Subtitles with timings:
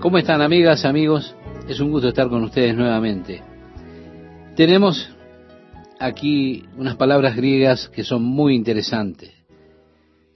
[0.00, 1.36] ¿Cómo están amigas, amigos?
[1.68, 3.42] Es un gusto estar con ustedes nuevamente.
[4.56, 5.10] Tenemos
[5.98, 9.30] aquí unas palabras griegas que son muy interesantes.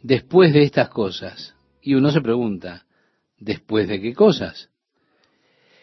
[0.02, 2.84] Después de estas cosas, y uno se pregunta,
[3.38, 4.68] ¿después de qué cosas?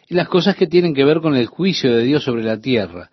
[0.07, 3.09] Y las cosas que tienen que ver con el juicio de Dios sobre la tierra.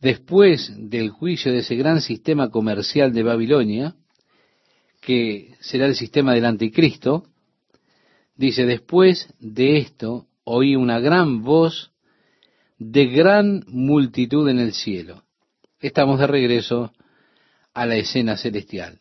[0.00, 3.94] Después del juicio de ese gran sistema comercial de Babilonia,
[5.00, 7.22] que será el sistema del anticristo,
[8.38, 11.92] dice, después de esto oí una gran voz
[12.78, 15.24] de gran multitud en el cielo.
[15.80, 16.92] Estamos de regreso
[17.74, 18.98] a la escena celestial.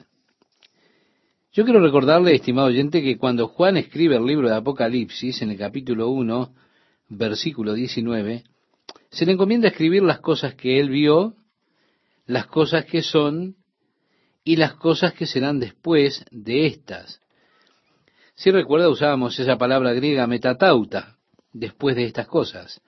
[1.53, 5.57] Yo quiero recordarle, estimado oyente, que cuando Juan escribe el libro de Apocalipsis, en el
[5.57, 6.53] capítulo 1,
[7.09, 8.43] versículo 19,
[9.09, 11.35] se le encomienda escribir las cosas que él vio,
[12.25, 13.55] las cosas que son
[14.43, 17.21] y las cosas que serán después de estas.
[18.37, 21.17] Si recuerda, usábamos esa palabra griega metatauta,
[21.53, 22.81] después de estas cosas.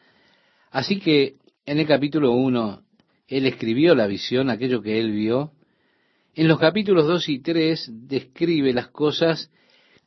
[0.69, 2.83] Así que en el capítulo 1,
[3.27, 5.53] él escribió la visión, aquello que él vio.
[6.35, 9.51] En los capítulos 2 y 3 describe las cosas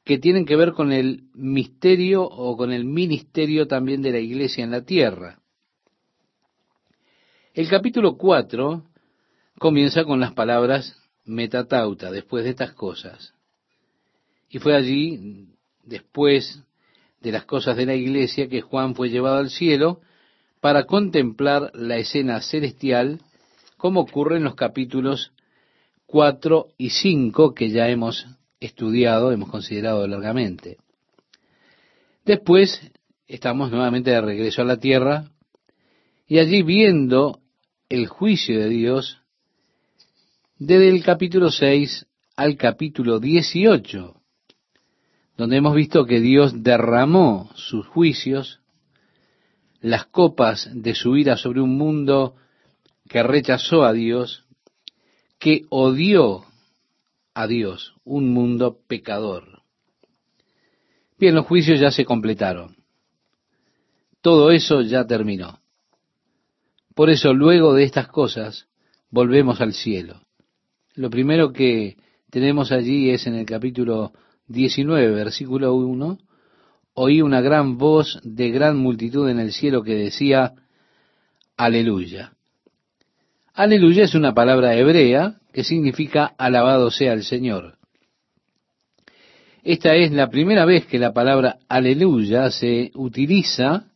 [0.05, 4.62] que tienen que ver con el misterio o con el ministerio también de la iglesia
[4.62, 5.41] en la tierra.
[7.53, 8.84] El capítulo 4
[9.59, 13.34] comienza con las palabras metatauta, después de estas cosas.
[14.53, 15.48] Y fue allí,
[15.83, 16.62] después
[17.22, 20.03] de las cosas de la iglesia, que Juan fue llevado al cielo
[20.61, 23.22] para contemplar la escena celestial,
[23.78, 25.33] como ocurre en los capítulos
[26.05, 28.27] 4 y 5 que ya hemos
[28.61, 30.77] estudiado, hemos considerado largamente.
[32.27, 32.92] Después
[33.27, 35.31] estamos nuevamente de regreso a la tierra
[36.28, 37.41] y allí viendo
[37.89, 39.19] el juicio de Dios
[40.59, 42.06] desde el capítulo 6
[42.37, 44.22] al capítulo 18,
[45.43, 48.61] donde hemos visto que Dios derramó sus juicios,
[49.81, 52.37] las copas de su ira sobre un mundo
[53.09, 54.45] que rechazó a Dios,
[55.41, 56.44] que odió
[57.34, 59.62] a Dios, un mundo pecador.
[61.19, 62.77] Bien, los juicios ya se completaron.
[64.21, 65.59] Todo eso ya terminó.
[66.95, 68.69] Por eso, luego de estas cosas,
[69.11, 70.22] volvemos al cielo.
[70.95, 71.97] Lo primero que
[72.31, 74.12] tenemos allí es en el capítulo
[74.48, 76.19] 19, versículo 1,
[76.94, 80.54] oí una gran voz de gran multitud en el cielo que decía,
[81.56, 82.32] aleluya.
[83.54, 87.76] Aleluya es una palabra hebrea que significa alabado sea el Señor.
[89.62, 93.86] Esta es la primera vez que la palabra aleluya se utiliza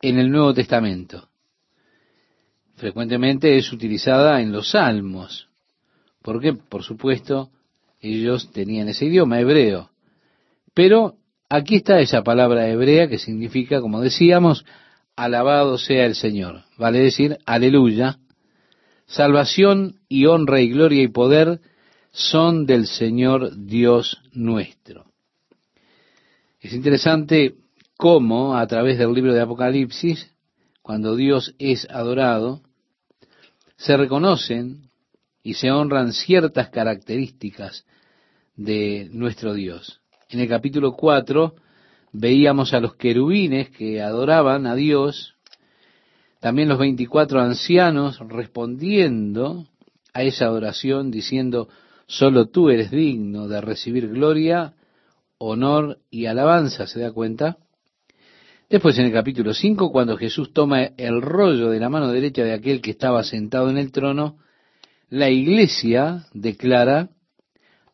[0.00, 1.28] en el Nuevo Testamento.
[2.76, 5.48] Frecuentemente es utilizada en los salmos,
[6.22, 7.50] porque, por supuesto,
[8.00, 9.90] ellos tenían ese idioma hebreo.
[10.74, 11.16] Pero
[11.48, 14.64] aquí está esa palabra hebrea que significa, como decíamos,
[15.16, 16.64] alabado sea el Señor.
[16.76, 18.18] Vale decir, aleluya.
[19.06, 21.60] Salvación y honra y gloria y poder
[22.12, 25.06] son del Señor Dios nuestro.
[26.60, 27.54] Es interesante
[27.96, 30.30] cómo a través del libro de Apocalipsis,
[30.82, 32.62] cuando Dios es adorado,
[33.76, 34.85] se reconocen
[35.46, 37.86] y se honran ciertas características
[38.56, 40.00] de nuestro Dios.
[40.28, 41.54] En el capítulo 4
[42.10, 45.36] veíamos a los querubines que adoraban a Dios,
[46.40, 49.68] también los 24 ancianos respondiendo
[50.12, 51.68] a esa adoración diciendo,
[52.08, 54.74] solo tú eres digno de recibir gloria,
[55.38, 57.56] honor y alabanza, ¿se da cuenta?
[58.68, 62.52] Después en el capítulo 5, cuando Jesús toma el rollo de la mano derecha de
[62.52, 64.38] aquel que estaba sentado en el trono,
[65.08, 67.10] la iglesia declara,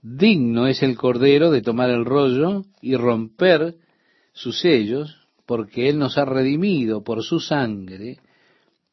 [0.00, 3.76] digno es el Cordero de tomar el rollo y romper
[4.32, 8.18] sus sellos, porque Él nos ha redimido por su sangre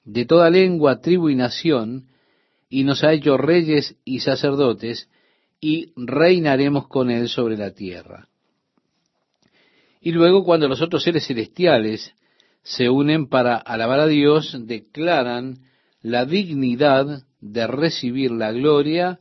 [0.04, 2.08] de toda lengua, tribu y nación,
[2.70, 5.10] y nos ha hecho reyes y sacerdotes,
[5.62, 8.28] y reinaremos con Él sobre la tierra.
[10.02, 12.14] Y luego cuando los otros seres celestiales
[12.64, 15.60] se unen para alabar a Dios, declaran
[16.02, 19.20] la dignidad de recibir la gloria,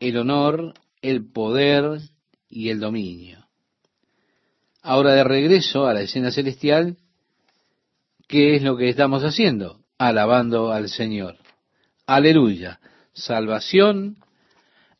[0.00, 2.00] el honor, el poder
[2.48, 3.46] y el dominio.
[4.82, 6.96] Ahora de regreso a la escena celestial,
[8.28, 9.80] ¿qué es lo que estamos haciendo?
[9.98, 11.36] Alabando al Señor.
[12.06, 12.80] Aleluya.
[13.12, 14.16] Salvación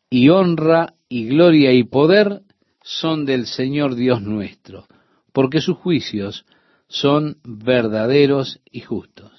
[0.08, 2.42] y honra y gloria y poder
[2.82, 4.86] son del Señor Dios nuestro,
[5.32, 6.46] porque sus juicios
[6.86, 9.32] son verdaderos y justos.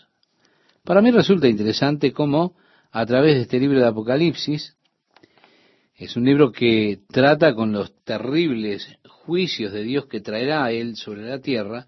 [0.84, 2.56] Para mí resulta interesante cómo
[2.96, 4.78] a través de este libro de Apocalipsis,
[5.96, 10.96] es un libro que trata con los terribles juicios de Dios que traerá a Él
[10.96, 11.88] sobre la tierra,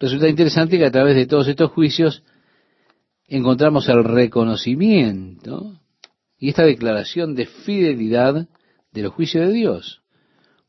[0.00, 2.24] Resulta interesante que a través de todos estos juicios
[3.26, 5.78] encontramos el reconocimiento
[6.38, 8.48] y esta declaración de fidelidad
[8.92, 10.00] de los juicios de Dios,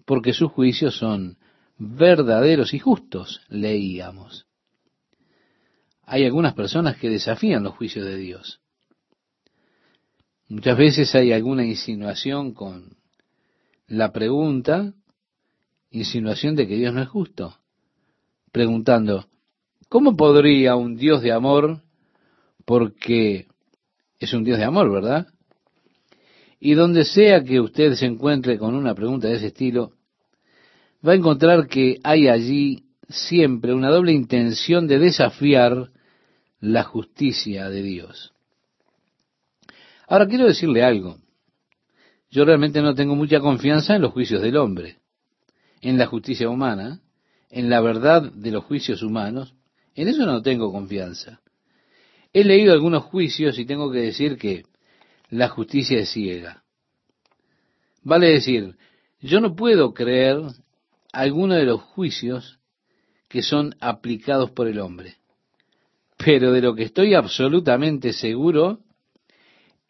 [0.06, 1.38] porque sus juicios son
[1.78, 4.48] verdaderos y justos, leíamos.
[6.04, 8.61] Hay algunas personas que desafían los juicios de Dios.
[10.52, 12.98] Muchas veces hay alguna insinuación con
[13.88, 14.94] la pregunta,
[15.92, 17.56] insinuación de que Dios no es justo,
[18.52, 19.28] preguntando,
[19.88, 21.80] ¿cómo podría un Dios de amor,
[22.66, 23.48] porque
[24.20, 25.28] es un Dios de amor, ¿verdad?
[26.60, 29.94] Y donde sea que usted se encuentre con una pregunta de ese estilo,
[31.08, 35.92] va a encontrar que hay allí siempre una doble intención de desafiar
[36.60, 38.34] la justicia de Dios.
[40.12, 41.16] Ahora quiero decirle algo.
[42.30, 44.98] Yo realmente no tengo mucha confianza en los juicios del hombre,
[45.80, 47.00] en la justicia humana,
[47.50, 49.56] en la verdad de los juicios humanos.
[49.96, 51.40] En eso no tengo confianza.
[52.34, 54.66] He leído algunos juicios y tengo que decir que
[55.30, 56.62] la justicia es ciega.
[58.04, 58.76] Vale decir,
[59.22, 60.42] yo no puedo creer
[61.14, 62.60] alguno de los juicios
[63.30, 65.16] que son aplicados por el hombre.
[66.18, 68.82] Pero de lo que estoy absolutamente seguro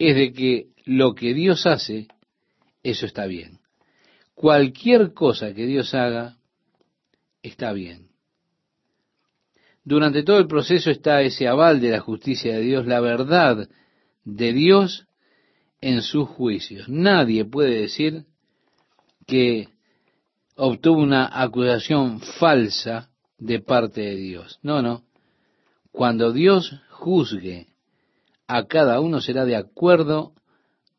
[0.09, 2.07] es de que lo que Dios hace,
[2.83, 3.59] eso está bien.
[4.33, 6.37] Cualquier cosa que Dios haga,
[7.43, 8.09] está bien.
[9.83, 13.69] Durante todo el proceso está ese aval de la justicia de Dios, la verdad
[14.23, 15.05] de Dios
[15.81, 16.87] en sus juicios.
[16.87, 18.25] Nadie puede decir
[19.27, 19.69] que
[20.55, 24.59] obtuvo una acusación falsa de parte de Dios.
[24.61, 25.03] No, no.
[25.91, 27.70] Cuando Dios juzgue
[28.53, 30.33] a cada uno será de acuerdo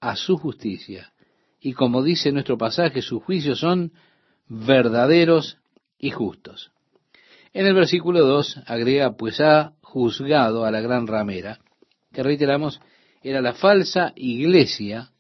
[0.01, 1.13] a su justicia.
[1.61, 3.93] Y como dice nuestro pasaje, sus juicios son
[4.49, 5.59] verdaderos
[5.99, 6.73] y justos.
[7.53, 11.59] En el versículo 2 agrega, pues ha juzgado a la gran ramera,
[12.11, 12.81] que reiteramos,
[13.23, 15.11] era la falsa iglesia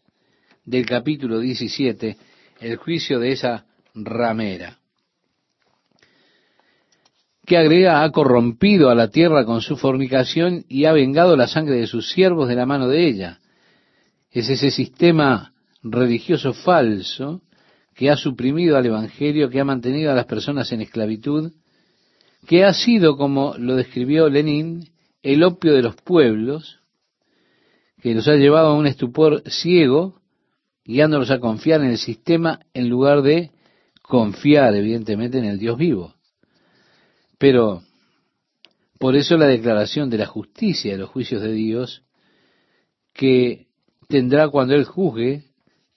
[0.64, 2.16] del capítulo 17,
[2.60, 4.78] el juicio de esa ramera,
[7.52, 11.76] que agrega, ha corrompido a la tierra con su fornicación y ha vengado la sangre
[11.76, 13.40] de sus siervos de la mano de ella.
[14.30, 15.52] Es ese sistema
[15.82, 17.42] religioso falso
[17.94, 21.52] que ha suprimido al Evangelio, que ha mantenido a las personas en esclavitud,
[22.46, 24.88] que ha sido, como lo describió Lenin,
[25.22, 26.80] el opio de los pueblos,
[28.00, 30.22] que los ha llevado a un estupor ciego,
[30.86, 33.50] guiándolos a confiar en el sistema en lugar de
[34.00, 36.14] confiar, evidentemente, en el Dios vivo.
[37.42, 37.82] Pero,
[39.00, 42.04] por eso la declaración de la justicia de los juicios de Dios,
[43.12, 43.66] que
[44.06, 45.42] tendrá cuando Él juzgue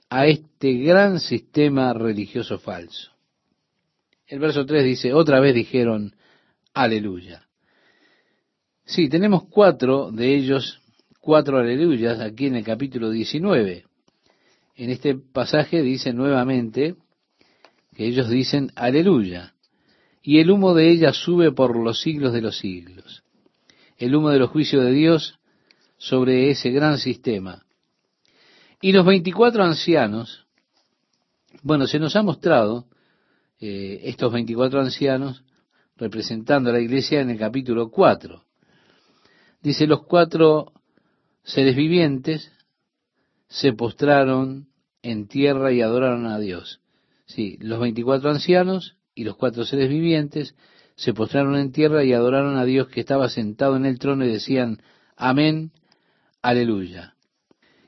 [0.09, 3.11] a este gran sistema religioso falso.
[4.25, 6.15] El verso 3 dice, otra vez dijeron,
[6.73, 7.45] aleluya.
[8.83, 10.81] Sí, tenemos cuatro de ellos,
[11.19, 13.85] cuatro aleluyas aquí en el capítulo 19.
[14.77, 16.95] En este pasaje dice nuevamente
[17.95, 19.54] que ellos dicen aleluya.
[20.27, 23.23] Y el humo de ella sube por los siglos de los siglos.
[23.95, 25.37] El humo de los juicios de Dios
[25.97, 27.63] sobre ese gran sistema.
[28.81, 30.47] Y los 24 ancianos,
[31.61, 32.87] bueno, se nos ha mostrado
[33.59, 35.43] eh, estos 24 ancianos
[35.95, 38.43] representando a la iglesia en el capítulo 4.
[39.61, 40.73] Dice, los cuatro
[41.43, 42.51] seres vivientes
[43.47, 44.69] se postraron
[45.03, 46.81] en tierra y adoraron a Dios.
[47.27, 50.55] Sí, los 24 ancianos y los cuatro seres vivientes
[50.95, 54.29] se postraron en tierra y adoraron a Dios que estaba sentado en el trono y
[54.29, 54.81] decían,
[55.15, 55.71] amén,
[56.41, 57.15] aleluya.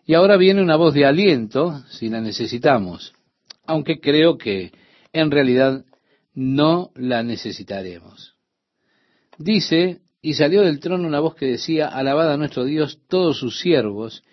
[0.05, 3.13] Y ahora viene una voz de aliento, si la necesitamos,
[3.65, 4.72] aunque creo que
[5.12, 5.86] en realidad
[6.34, 8.36] no la necesitaremos.
[9.38, 13.60] Dice, y salió del trono una voz que decía, alabad a nuestro Dios todos sus
[13.60, 14.24] siervos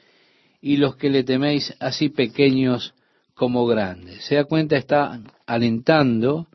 [0.61, 2.95] y los que le teméis así pequeños
[3.35, 4.25] como grandes.
[4.25, 6.49] Se da cuenta, está alentando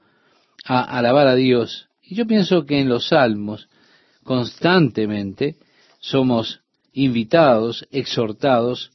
[0.65, 1.89] a alabar a Dios.
[2.01, 3.69] Y yo pienso que en los salmos
[4.23, 5.57] constantemente
[5.99, 6.61] somos
[6.93, 8.91] invitados, exhortados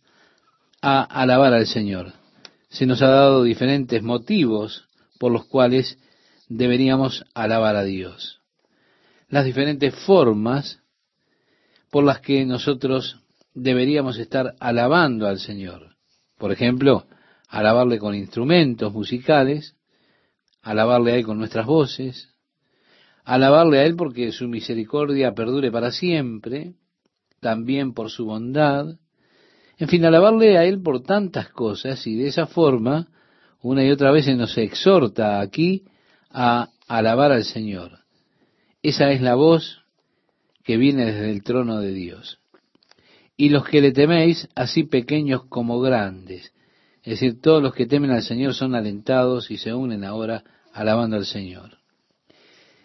[0.83, 2.13] a alabar al Señor.
[2.69, 5.99] Se nos ha dado diferentes motivos por los cuales
[6.49, 8.41] deberíamos alabar a Dios.
[9.29, 10.81] Las diferentes formas
[11.91, 13.21] por las que nosotros
[13.55, 15.97] deberíamos estar alabando al Señor.
[16.39, 17.07] Por ejemplo,
[17.49, 19.77] alabarle con instrumentos musicales,
[20.65, 22.35] alabarle a Él con nuestras voces,
[23.25, 26.75] alabarle a Él porque su misericordia perdure para siempre,
[27.41, 28.97] también por su bondad,
[29.77, 33.09] en fin, alabarle a Él por tantas cosas y de esa forma,
[33.61, 35.85] una y otra vez se nos exhorta aquí
[36.31, 38.01] a alabar al Señor.
[38.83, 39.83] esa es la voz
[40.65, 42.39] que viene desde el trono de Dios.
[43.37, 46.53] Y los que le teméis, así pequeños como grandes.
[47.03, 51.17] Es decir, todos los que temen al Señor son alentados y se unen ahora alabando
[51.17, 51.79] al Señor.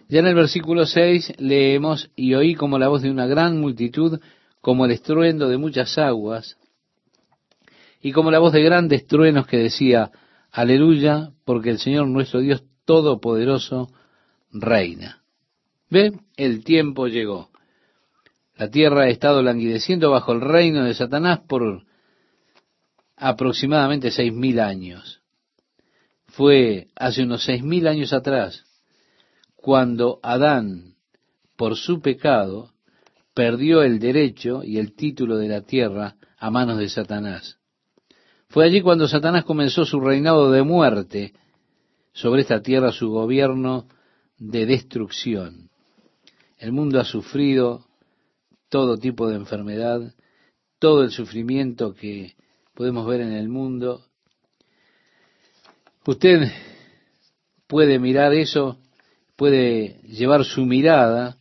[0.08, 4.20] Ya en el versículo 6 leemos, y oí como la voz de una gran multitud,
[4.62, 6.58] como el estruendo de muchas aguas,
[8.02, 10.12] y como la voz de grandes truenos que decía,
[10.52, 13.92] aleluya, porque el Señor nuestro Dios Todopoderoso
[14.52, 15.22] reina.
[15.90, 16.14] ¿Ve?
[16.38, 17.50] El tiempo llegó.
[18.56, 21.84] La tierra ha estado languideciendo bajo el reino de Satanás por
[23.16, 25.19] aproximadamente seis mil años.
[26.40, 28.64] Fue hace unos seis mil años atrás
[29.58, 30.96] cuando Adán,
[31.58, 32.72] por su pecado,
[33.34, 37.58] perdió el derecho y el título de la tierra a manos de Satanás.
[38.48, 41.34] Fue allí cuando Satanás comenzó su reinado de muerte
[42.14, 43.90] sobre esta tierra, su gobierno
[44.38, 45.70] de destrucción.
[46.58, 47.86] El mundo ha sufrido
[48.70, 50.14] todo tipo de enfermedad,
[50.80, 52.38] todo el sufrimiento que
[52.76, 54.06] podemos ver en el mundo.
[56.10, 56.52] Usted
[57.68, 58.80] puede mirar eso,
[59.36, 61.38] puede llevar su mirada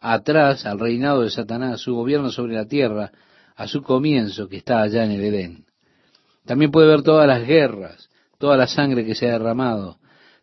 [0.00, 3.12] atrás al reinado de Satanás, su gobierno sobre la tierra,
[3.54, 5.66] a su comienzo que está allá en el Edén.
[6.46, 9.98] También puede ver todas las guerras, toda la sangre que se ha derramado,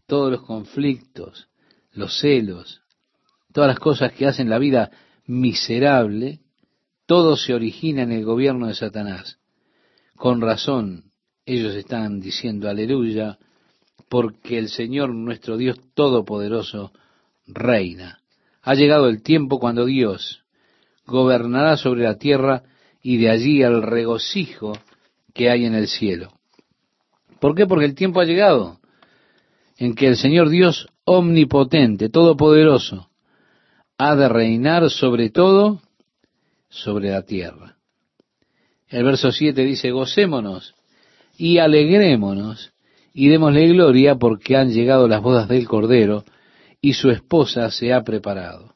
[0.05, 1.47] todos los conflictos,
[1.93, 2.83] los celos,
[3.51, 4.91] todas las cosas que hacen la vida
[5.25, 6.41] miserable,
[7.07, 9.39] todo se origina en el gobierno de Satanás.
[10.15, 11.10] Con razón,
[11.53, 13.37] ellos están diciendo aleluya,
[14.07, 16.91] porque el Señor nuestro Dios Todopoderoso
[17.45, 18.19] reina.
[18.61, 20.43] Ha llegado el tiempo cuando Dios
[21.05, 22.63] gobernará sobre la tierra
[23.01, 24.77] y de allí el regocijo
[25.33, 26.31] que hay en el cielo.
[27.39, 27.65] ¿Por qué?
[27.65, 28.79] Porque el tiempo ha llegado
[29.77, 33.09] en que el Señor Dios omnipotente, todopoderoso,
[33.97, 35.81] ha de reinar sobre todo
[36.69, 37.77] sobre la tierra.
[38.87, 40.75] El verso 7 dice, gocémonos
[41.41, 42.71] y alegrémonos
[43.15, 46.23] y démosle gloria porque han llegado las bodas del Cordero
[46.79, 48.75] y su esposa se ha preparado.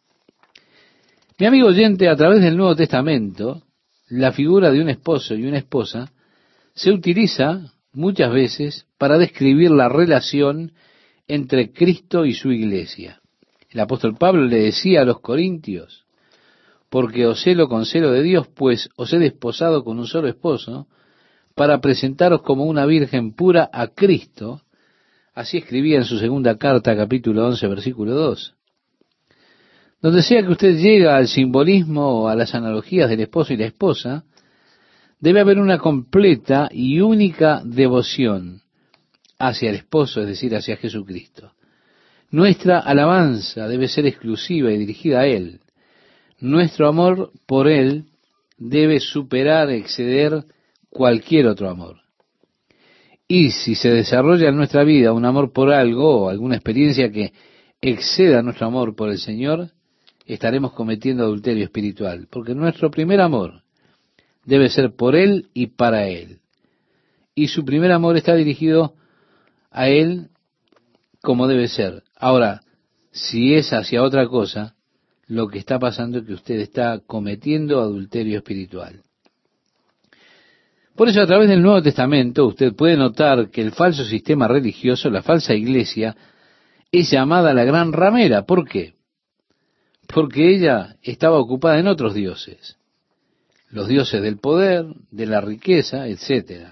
[1.37, 3.61] Mi amigo oyente, a través del Nuevo Testamento,
[4.09, 6.11] la figura de un esposo y una esposa
[6.73, 10.71] se utiliza muchas veces para describir la relación
[11.27, 13.21] entre Cristo y su iglesia.
[13.69, 16.05] El apóstol Pablo le decía a los corintios,
[16.89, 20.87] porque os celo con celo de Dios, pues os he desposado con un solo esposo,
[21.55, 24.61] para presentaros como una virgen pura a Cristo.
[25.33, 28.55] Así escribía en su segunda carta, capítulo 11, versículo 2.
[30.01, 33.65] Donde sea que usted llega al simbolismo o a las analogías del esposo y la
[33.65, 34.25] esposa,
[35.19, 38.61] debe haber una completa y única devoción
[39.39, 41.53] hacia el esposo, es decir, hacia Jesucristo.
[42.31, 45.61] Nuestra alabanza debe ser exclusiva y dirigida a Él.
[46.39, 48.05] Nuestro amor por Él
[48.57, 50.43] debe superar, exceder
[50.95, 51.97] cualquier otro amor.
[53.27, 57.33] Y si se desarrolla en nuestra vida un amor por algo o alguna experiencia que
[57.81, 59.71] exceda nuestro amor por el Señor,
[60.25, 63.63] estaremos cometiendo adulterio espiritual, porque nuestro primer amor
[64.45, 66.39] debe ser por Él y para Él.
[67.35, 68.95] Y su primer amor está dirigido
[69.71, 70.29] a Él
[71.21, 72.03] como debe ser.
[72.15, 72.61] Ahora,
[73.11, 74.75] si es hacia otra cosa,
[75.27, 79.04] lo que está pasando es que usted está cometiendo adulterio espiritual.
[80.95, 85.09] Por eso a través del Nuevo Testamento usted puede notar que el falso sistema religioso,
[85.09, 86.15] la falsa iglesia,
[86.91, 88.45] es llamada la gran ramera.
[88.45, 88.93] ¿Por qué?
[90.07, 92.77] Porque ella estaba ocupada en otros dioses
[93.75, 96.69] los dioses del poder, de la riqueza, etc.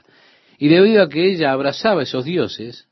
[0.57, 2.87] Y debido a que ella abrazaba esos dioses,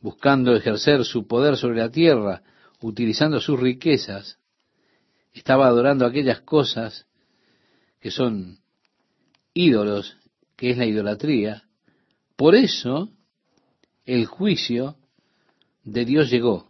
[0.00, 2.42] buscando ejercer su poder sobre la tierra,
[2.80, 4.38] utilizando sus riquezas,
[5.32, 7.06] estaba adorando aquellas cosas
[8.00, 8.58] que son
[9.52, 10.16] ídolos,
[10.56, 11.62] que es la idolatría.
[12.36, 13.10] Por eso
[14.04, 14.96] el juicio
[15.84, 16.68] de Dios llegó.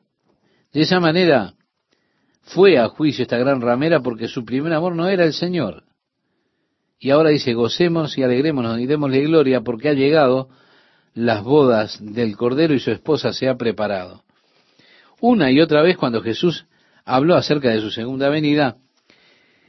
[0.73, 1.55] De esa manera
[2.43, 5.85] fue a juicio esta gran ramera porque su primer amor no era el Señor.
[6.99, 10.49] Y ahora dice, gocemos y alegrémonos y démosle gloria porque ha llegado
[11.15, 14.23] las bodas del Cordero y su esposa se ha preparado.
[15.21, 16.67] Una y otra vez cuando Jesús
[17.05, 18.77] habló acerca de su segunda venida,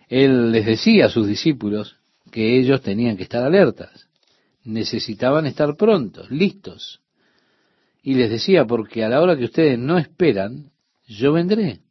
[0.10, 1.98] Él les decía a sus discípulos
[2.32, 4.07] que ellos tenían que estar alertas,
[4.68, 7.02] necesitaban estar prontos, listos.
[8.04, 10.72] Y les decía, porque a la hora que ustedes no esperan,
[11.08, 11.82] yo vendré.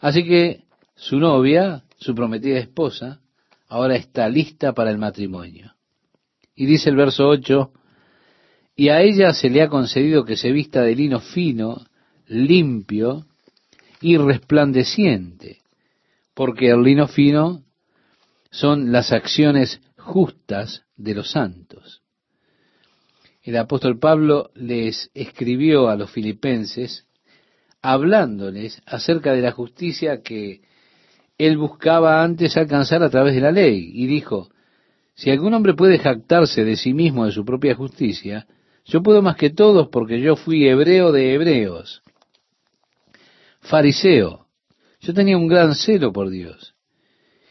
[0.00, 3.20] Así que su novia, su prometida esposa,
[3.68, 5.74] ahora está lista para el matrimonio.
[6.54, 7.72] Y dice el verso 8,
[8.76, 11.84] y a ella se le ha concedido que se vista de lino fino,
[12.26, 13.26] limpio,
[14.00, 15.58] y resplandeciente,
[16.34, 17.64] porque el lino fino
[18.50, 22.02] son las acciones justas de los santos.
[23.42, 27.06] El apóstol Pablo les escribió a los filipenses
[27.82, 30.62] hablándoles acerca de la justicia que
[31.36, 34.48] él buscaba antes alcanzar a través de la ley, y dijo,
[35.14, 38.46] si algún hombre puede jactarse de sí mismo de su propia justicia,
[38.84, 42.02] yo puedo más que todos porque yo fui hebreo de hebreos,
[43.60, 44.46] fariseo,
[45.00, 46.74] yo tenía un gran celo por Dios,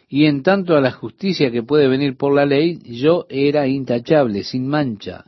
[0.09, 4.43] y en tanto a la justicia que puede venir por la ley, yo era intachable,
[4.43, 5.25] sin mancha.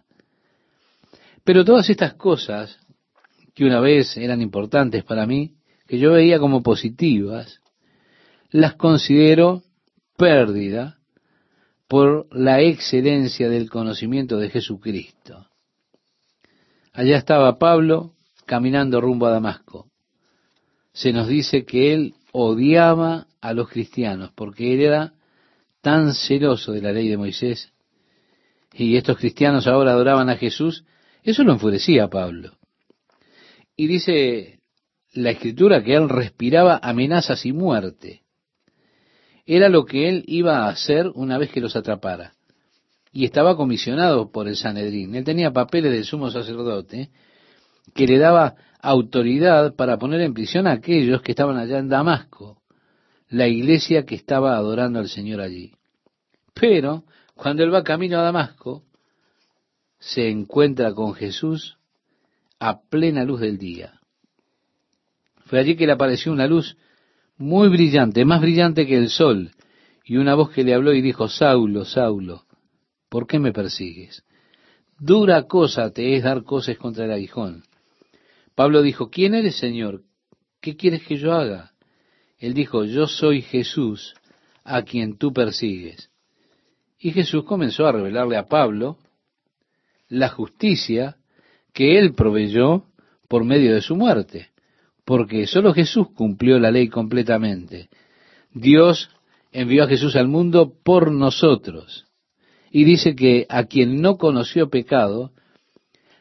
[1.44, 2.80] Pero todas estas cosas,
[3.54, 5.56] que una vez eran importantes para mí,
[5.88, 7.60] que yo veía como positivas,
[8.52, 9.64] las considero
[10.16, 11.00] pérdida
[11.88, 15.48] por la excelencia del conocimiento de Jesucristo.
[16.94, 18.14] Allá estaba Pablo
[18.46, 19.88] caminando rumbo a Damasco.
[20.94, 25.14] Se nos dice que él odiaba a los cristianos porque él era
[25.82, 27.72] tan celoso de la ley de Moisés
[28.74, 30.86] y estos cristianos ahora adoraban a Jesús,
[31.24, 32.54] eso lo enfurecía a Pablo.
[33.76, 34.60] Y dice
[35.14, 38.22] la escritura que él respiraba amenazas y muerte
[39.46, 42.34] era lo que él iba a hacer una vez que los atrapara.
[43.12, 45.16] Y estaba comisionado por el Sanedrín.
[45.16, 47.10] Él tenía papeles del sumo sacerdote
[47.96, 52.62] que le daba autoridad para poner en prisión a aquellos que estaban allá en Damasco,
[53.30, 55.74] la iglesia que estaba adorando al Señor allí.
[56.54, 57.04] Pero
[57.36, 58.84] cuando él va camino a Damasco,
[60.00, 61.78] se encuentra con Jesús
[62.60, 64.00] a plena luz del día.
[65.46, 66.78] Fue allí que le apareció una luz
[67.38, 69.52] muy brillante, más brillante que el sol,
[70.04, 72.46] y una voz que le habló y dijo, Saulo, Saulo,
[73.10, 74.24] ¿por qué me persigues?
[75.00, 77.64] Dura cosa te es dar cosas contra el aguijón.
[78.60, 80.02] Pablo dijo, ¿quién eres, Señor?
[80.60, 81.72] ¿Qué quieres que yo haga?
[82.38, 84.16] Él dijo, yo soy Jesús,
[84.66, 86.10] a quien tú persigues.
[87.00, 88.98] Y Jesús comenzó a revelarle a Pablo
[90.10, 91.16] la justicia
[91.72, 92.84] que él proveyó
[93.30, 94.50] por medio de su muerte
[95.06, 97.88] porque solo Jesús cumplió la ley completamente.
[98.54, 99.10] Dios
[99.54, 102.08] envió a Jesús al mundo por nosotros.
[102.72, 105.32] Y dice que a quien no conoció pecado,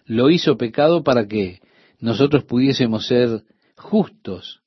[0.06, 1.60] lo hizo pecado para que
[2.00, 3.42] nosotros pudiésemos ser
[3.76, 4.62] justos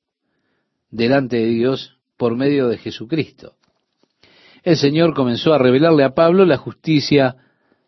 [0.90, 3.54] delante de Dios por medio de Jesucristo.
[4.62, 7.36] El Señor comenzó a revelarle a Pablo la justicia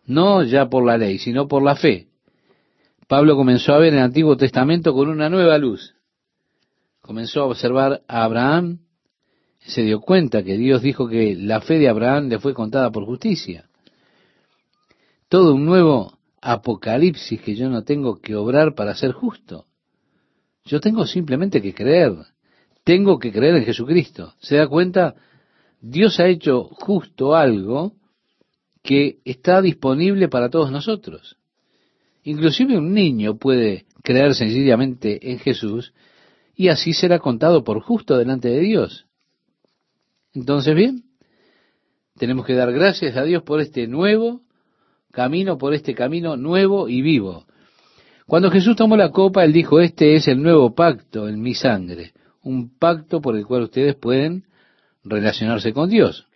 [0.06, 2.08] no ya por la ley, sino por la fe.
[3.06, 5.94] Pablo comenzó a ver el Antiguo Testamento con una nueva luz
[7.04, 8.78] comenzó a observar a Abraham,
[9.58, 13.04] se dio cuenta que Dios dijo que la fe de Abraham le fue contada por
[13.04, 13.68] justicia.
[15.28, 19.66] Todo un nuevo apocalipsis que yo no tengo que obrar para ser justo.
[20.66, 22.12] Yo tengo simplemente que creer.
[22.84, 24.34] Tengo que creer en Jesucristo.
[24.40, 25.14] ¿Se da cuenta?
[25.80, 27.94] Dios ha hecho justo algo
[28.82, 31.38] que está disponible para todos nosotros.
[32.24, 35.94] Inclusive un niño puede creer sencillamente en Jesús
[36.54, 39.06] y así será contado por justo delante de Dios.
[40.34, 41.04] Entonces, bien,
[42.18, 44.43] tenemos que dar gracias a Dios por este nuevo
[45.14, 47.46] camino, por este camino nuevo y vivo.
[48.26, 52.12] Cuando Jesús tomó la copa, Él dijo, este es el nuevo pacto en mi sangre,
[52.42, 54.44] un pacto por el cual ustedes pueden
[55.04, 56.26] relacionarse con Dios,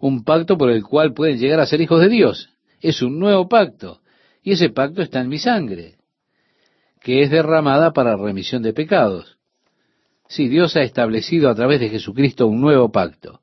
[0.00, 2.50] un pacto por el cual pueden llegar a ser hijos de Dios.
[2.80, 4.00] Es un nuevo pacto,
[4.42, 5.96] y ese pacto está en mi sangre
[7.00, 9.36] que es derramada para remisión de pecados.
[10.26, 13.40] Sí, Dios ha establecido a través de Jesucristo un nuevo pacto,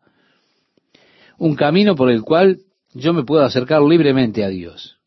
[1.38, 2.58] un camino por el cual
[2.94, 5.00] yo me puedo acercar libremente a Dios,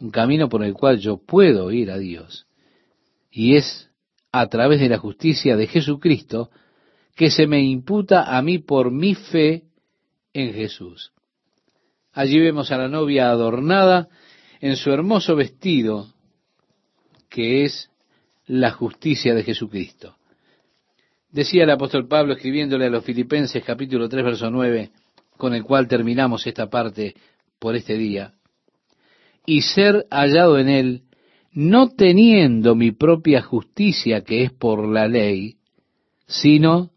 [0.00, 2.46] un camino por el cual yo puedo ir a Dios,
[3.30, 3.90] y es
[4.32, 6.50] a través de la justicia de Jesucristo
[7.14, 9.64] que se me imputa a mí por mi fe
[10.32, 11.12] en Jesús.
[12.12, 14.08] Allí vemos a la novia adornada
[14.60, 16.08] en su hermoso vestido
[17.28, 17.90] que es
[18.46, 20.16] la justicia de Jesucristo.
[21.30, 24.92] Decía el apóstol Pablo escribiéndole a los Filipenses capítulo 3 verso 9,
[25.36, 27.14] con el cual terminamos esta parte
[27.58, 28.34] por este día,
[29.46, 31.02] y ser hallado en él,
[31.52, 35.56] no teniendo mi propia justicia que es por la ley,
[36.26, 36.90] sino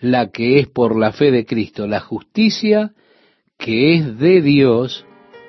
[0.00, 2.92] la que es por la fe de Cristo, la justicia
[3.58, 5.04] que es de Dios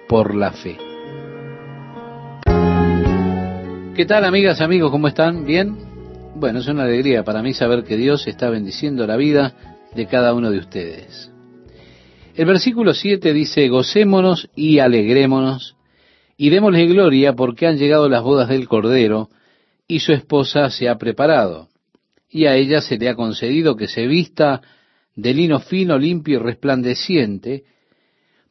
[0.08, 0.78] por la fe.
[3.96, 4.92] ¿Qué tal amigas, amigos?
[4.92, 5.46] ¿Cómo están?
[5.46, 5.78] ¿Bien?
[6.36, 9.54] Bueno, es una alegría para mí saber que Dios está bendiciendo la vida
[9.94, 11.32] de cada uno de ustedes.
[12.40, 15.76] El versículo 7 dice, gocémonos y alegrémonos
[16.38, 19.30] y démosle gloria porque han llegado las bodas del Cordero
[19.90, 21.68] y su esposa se ha preparado.
[22.30, 24.62] y a ella se le ha concedido que se vista
[25.18, 27.66] de lino fino, limpio y resplandeciente,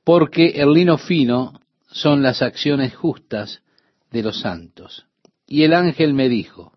[0.04, 1.58] porque el lino fino
[1.90, 3.62] son las acciones justas
[4.10, 5.06] de los santos.
[5.46, 6.74] Y el ángel me dijo,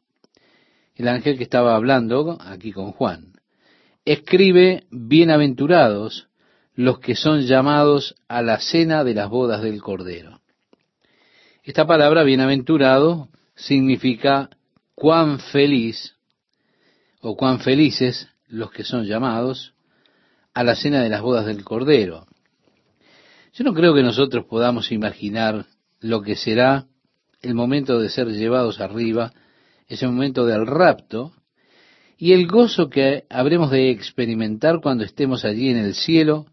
[0.96, 3.34] el ángel que estaba hablando aquí con Juan,
[4.06, 6.31] escribe, bienaventurados
[6.82, 10.42] los que son llamados a la cena de las bodas del Cordero.
[11.64, 14.50] Esta palabra, bienaventurado, significa
[14.96, 16.16] cuán feliz
[17.22, 19.76] o cuán felices los que son llamados
[20.56, 22.26] a la cena de las bodas del Cordero.
[23.54, 25.68] Yo no creo que nosotros podamos imaginar
[26.00, 26.88] lo que será
[27.44, 29.34] el momento de ser llevados arriba,
[29.88, 31.32] ese momento del rapto,
[32.18, 36.48] y el gozo que habremos de experimentar cuando estemos allí en el cielo,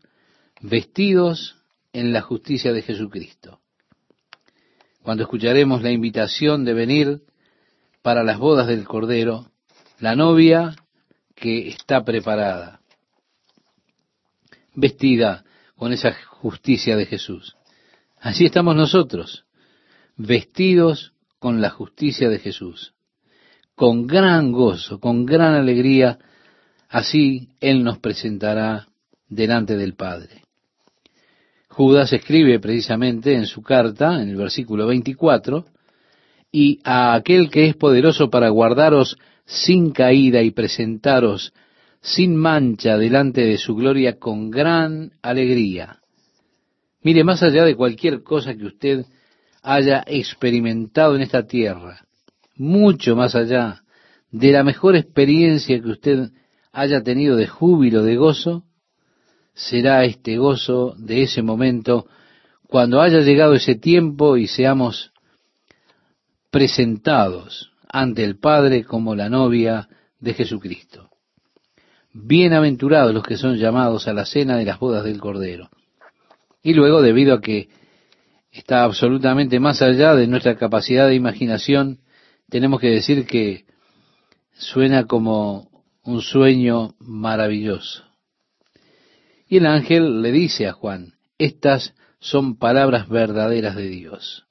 [0.61, 1.57] vestidos
[1.93, 3.61] en la justicia de Jesucristo.
[5.03, 7.23] Cuando escucharemos la invitación de venir
[8.03, 9.51] para las bodas del Cordero,
[10.01, 10.77] la novia
[11.35, 12.81] que está preparada,
[14.75, 15.45] vestida
[15.77, 17.57] con esa justicia de Jesús.
[18.21, 19.45] Así estamos nosotros,
[20.17, 22.95] vestidos con la justicia de Jesús,
[23.75, 26.19] con gran gozo, con gran alegría,
[26.89, 28.89] así Él nos presentará
[29.29, 30.48] delante del Padre.
[31.79, 35.65] Judas escribe precisamente en su carta, en el versículo 24,
[36.51, 41.53] y a aquel que es poderoso para guardaros sin caída y presentaros
[42.01, 46.01] sin mancha delante de su gloria con gran alegría.
[47.05, 49.05] Mire, más allá de cualquier cosa que usted
[49.63, 52.01] haya experimentado en esta tierra,
[52.57, 53.83] mucho más allá
[54.33, 56.31] de la mejor experiencia que usted
[56.73, 58.65] haya tenido de júbilo, de gozo,
[59.59, 62.07] será este gozo de ese momento
[62.69, 65.11] cuando haya llegado ese tiempo y seamos
[66.51, 69.89] presentados ante el Padre como la novia
[70.21, 71.11] de Jesucristo.
[72.13, 75.71] Bienaventurados los que son llamados a la cena de las bodas del Cordero.
[76.63, 77.69] Y luego, debido a que
[78.53, 81.99] está absolutamente más allá de nuestra capacidad de imaginación,
[82.49, 83.65] tenemos que decir que
[84.53, 85.69] suena como
[86.05, 88.08] un sueño maravilloso.
[89.49, 94.47] Y el ángel le dice a Juan, estas son palabras verdaderas de Dios.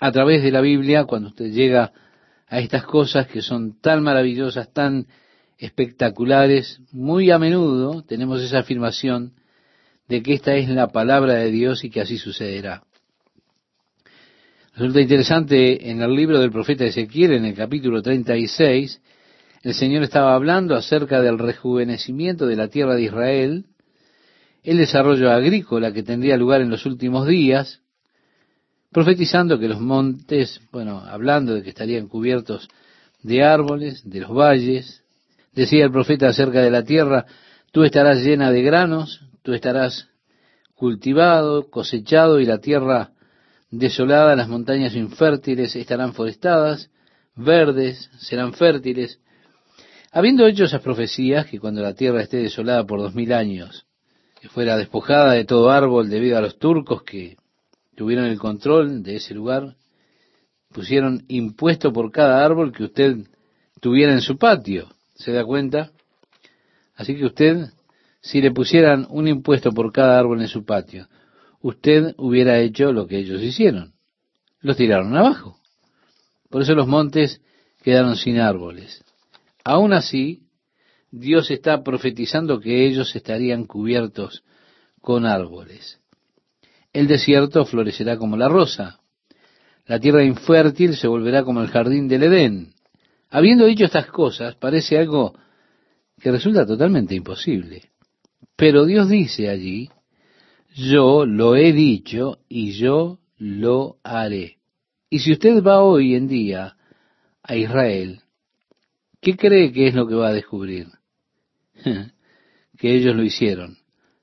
[0.00, 1.92] A través de la Biblia, cuando usted llega
[2.46, 5.06] a estas cosas que son tan maravillosas, tan
[5.58, 9.34] espectaculares, muy a menudo tenemos esa afirmación
[10.08, 12.84] de que esta es la palabra de Dios y que así sucederá.
[14.74, 19.00] Resulta interesante en el libro del profeta Ezequiel, en el capítulo 36,
[19.62, 23.66] el Señor estaba hablando acerca del rejuvenecimiento de la tierra de Israel,
[24.62, 27.80] el desarrollo agrícola que tendría lugar en los últimos días,
[28.92, 32.68] profetizando que los montes, bueno, hablando de que estarían cubiertos
[33.22, 35.04] de árboles, de los valles,
[35.52, 37.26] decía el profeta acerca de la tierra,
[37.72, 40.08] tú estarás llena de granos, tú estarás
[40.74, 43.12] cultivado, cosechado y la tierra
[43.70, 46.90] desolada, las montañas infértiles estarán forestadas,
[47.36, 49.20] verdes serán fértiles.
[50.10, 53.86] Habiendo hecho esas profecías, que cuando la tierra esté desolada por dos mil años,
[54.40, 57.36] que fuera despojada de todo árbol debido a los turcos que
[57.94, 59.76] tuvieron el control de ese lugar,
[60.72, 63.18] pusieron impuesto por cada árbol que usted
[63.80, 64.88] tuviera en su patio.
[65.14, 65.90] ¿Se da cuenta?
[66.94, 67.66] Así que usted,
[68.22, 71.08] si le pusieran un impuesto por cada árbol en su patio,
[71.60, 73.92] usted hubiera hecho lo que ellos hicieron.
[74.60, 75.58] Los tiraron abajo.
[76.48, 77.42] Por eso los montes
[77.82, 79.04] quedaron sin árboles.
[79.64, 80.42] Aún así,
[81.10, 84.44] Dios está profetizando que ellos estarían cubiertos
[85.00, 86.00] con árboles.
[86.92, 89.00] El desierto florecerá como la rosa.
[89.86, 92.74] La tierra infértil se volverá como el jardín del Edén.
[93.28, 95.34] Habiendo dicho estas cosas, parece algo
[96.20, 97.90] que resulta totalmente imposible.
[98.56, 99.88] Pero Dios dice allí,
[100.74, 104.58] yo lo he dicho y yo lo haré.
[105.08, 106.76] Y si usted va hoy en día
[107.42, 108.20] a Israel,
[109.20, 110.88] ¿qué cree que es lo que va a descubrir?
[112.78, 113.78] que ellos lo hicieron.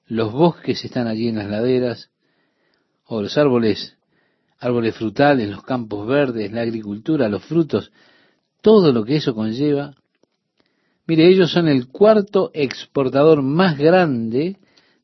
[0.06, 2.10] Los bosques están allí en las laderas,
[3.06, 3.98] o los árboles,
[4.60, 7.91] árboles frutales, los campos verdes, la agricultura, los frutos,
[8.62, 9.93] todo lo que eso conlleva.
[11.06, 14.58] Mire, ellos son el cuarto exportador más grande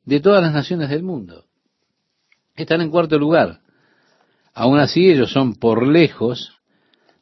[0.06, 1.46] de todas las naciones del mundo.
[2.56, 3.62] Están en cuarto lugar.
[4.54, 6.60] Aún así, ellos son por lejos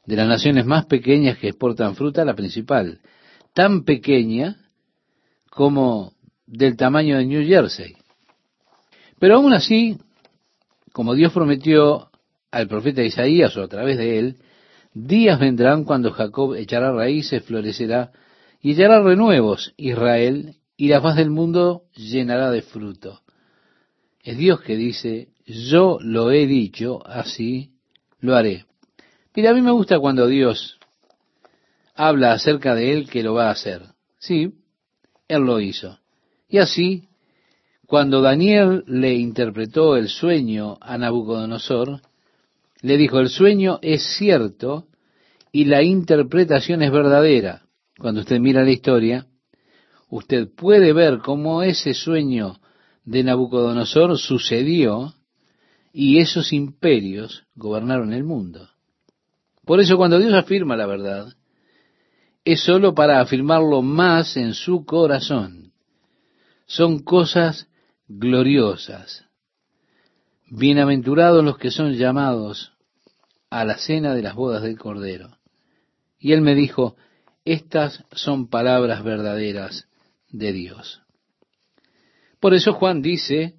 [0.05, 2.99] de las naciones más pequeñas que exportan fruta, la principal.
[3.53, 4.57] Tan pequeña
[5.51, 6.13] como
[6.47, 7.95] del tamaño de New Jersey.
[9.19, 9.97] Pero aún así,
[10.93, 12.09] como Dios prometió
[12.49, 14.37] al profeta Isaías o a través de él,
[14.93, 18.11] días vendrán cuando Jacob echará raíces, florecerá
[18.61, 23.21] y hallará renuevos Israel, y la faz del mundo llenará de fruto.
[24.23, 27.73] Es Dios que dice, yo lo he dicho, así
[28.19, 28.65] lo haré.
[29.35, 30.79] Mira, a mí me gusta cuando Dios
[31.93, 33.81] habla acerca de Él que lo va a hacer.
[34.17, 34.60] Sí,
[35.31, 35.97] Él lo hizo.
[36.49, 37.07] Y así,
[37.87, 42.01] cuando Daniel le interpretó el sueño a Nabucodonosor,
[42.81, 44.87] le dijo, el sueño es cierto
[45.53, 47.61] y la interpretación es verdadera.
[47.97, 49.27] Cuando usted mira la historia,
[50.09, 52.59] usted puede ver cómo ese sueño
[53.05, 55.13] de Nabucodonosor sucedió
[55.93, 58.67] y esos imperios gobernaron el mundo.
[59.63, 61.33] Por eso cuando Dios afirma la verdad,
[62.43, 65.73] es sólo para afirmarlo más en su corazón.
[66.65, 67.67] Son cosas
[68.07, 69.25] gloriosas.
[70.49, 72.73] Bienaventurados los que son llamados
[73.49, 75.37] a la cena de las bodas del Cordero.
[76.19, 76.95] Y él me dijo,
[77.45, 79.87] estas son palabras verdaderas
[80.29, 81.01] de Dios.
[82.39, 83.55] Por eso Juan dice,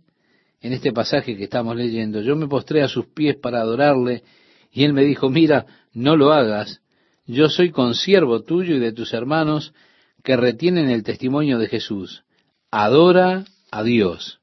[0.61, 4.23] en este pasaje que estamos leyendo, yo me postré a sus pies para adorarle,
[4.71, 6.82] y él me dijo, mira, no lo hagas,
[7.33, 9.73] yo soy consiervo tuyo y de tus hermanos
[10.23, 12.25] que retienen el testimonio de Jesús.
[12.71, 14.41] Adora a Dios,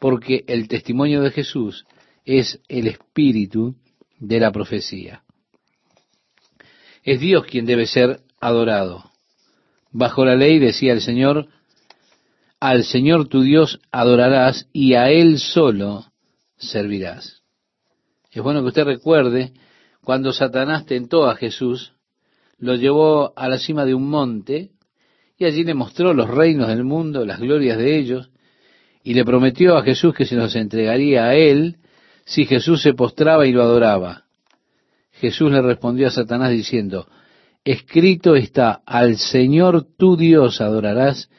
[0.00, 1.84] porque el testimonio de Jesús
[2.24, 3.76] es el espíritu
[4.18, 5.22] de la profecía.
[7.02, 9.10] Es Dios quien debe ser adorado.
[9.92, 11.48] Bajo la ley decía el Señor,
[12.60, 16.06] al Señor tu Dios adorarás y a Él solo
[16.56, 17.42] servirás.
[18.30, 19.52] Es bueno que usted recuerde
[20.02, 21.95] cuando Satanás tentó a Jesús,
[22.58, 24.70] lo llevó a la cima de un monte
[25.38, 28.30] y allí le mostró los reinos del mundo, las glorias de ellos,
[29.02, 31.76] y le prometió a Jesús que se los entregaría a él
[32.24, 34.24] si Jesús se postraba y lo adoraba.
[35.12, 37.08] Jesús le respondió a Satanás diciendo,
[37.64, 41.30] escrito está, al Señor tu Dios adorarás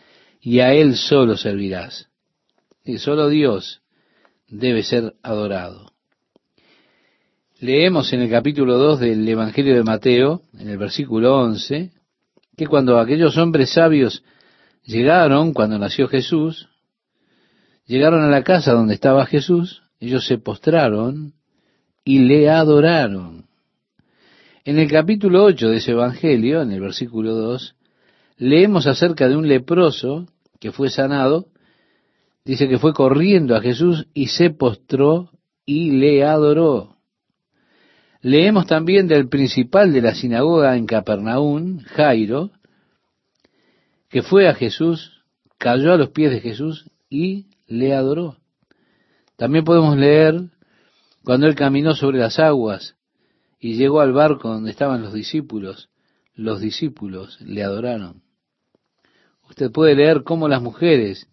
[0.41, 2.09] y a Él solo servirás.
[2.83, 3.81] Y solo Dios
[4.47, 5.91] debe ser adorado.
[7.59, 11.91] Leemos en el capítulo 2 del Evangelio de Mateo, en el versículo 11,
[12.55, 14.23] que cuando aquellos hombres sabios
[14.83, 16.69] llegaron, cuando nació Jesús,
[17.87, 21.33] llegaron a la casa donde estaba Jesús, ellos se postraron
[22.05, 23.47] y le adoraron.
[24.63, 27.75] En el capítulo 8 de ese Evangelio, en el versículo 2,
[28.37, 30.27] leemos acerca de un leproso
[30.59, 31.47] que fue sanado,
[32.45, 35.31] dice que fue corriendo a Jesús y se postró
[35.65, 36.96] y le adoró.
[38.21, 42.51] Leemos también del principal de la sinagoga en Capernaum, Jairo,
[44.09, 45.23] que fue a Jesús,
[45.57, 48.37] cayó a los pies de Jesús y le adoró.
[49.35, 50.49] También podemos leer
[51.23, 52.95] cuando él caminó sobre las aguas
[53.59, 55.89] y llegó al barco donde estaban los discípulos,
[56.33, 58.21] los discípulos le adoraron.
[59.49, 61.27] Usted puede leer cómo las mujeres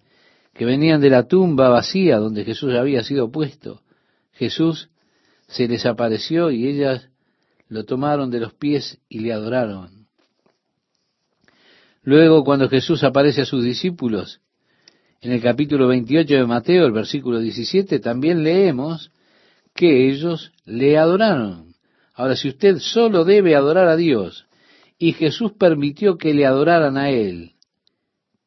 [0.53, 3.83] que venían de la tumba vacía donde Jesús había sido puesto,
[4.33, 4.91] Jesús
[5.55, 7.09] se les apareció y ellas
[7.69, 10.09] lo tomaron de los pies y le adoraron.
[12.03, 14.41] Luego, cuando Jesús aparece a sus discípulos,
[15.21, 19.13] en el capítulo 28 de Mateo, el versículo 17, también leemos
[19.75, 21.77] que ellos le adoraron.
[22.15, 24.47] Ahora, si usted solo debe adorar a Dios
[24.99, 27.53] y Jesús permitió que le adoraran a Él,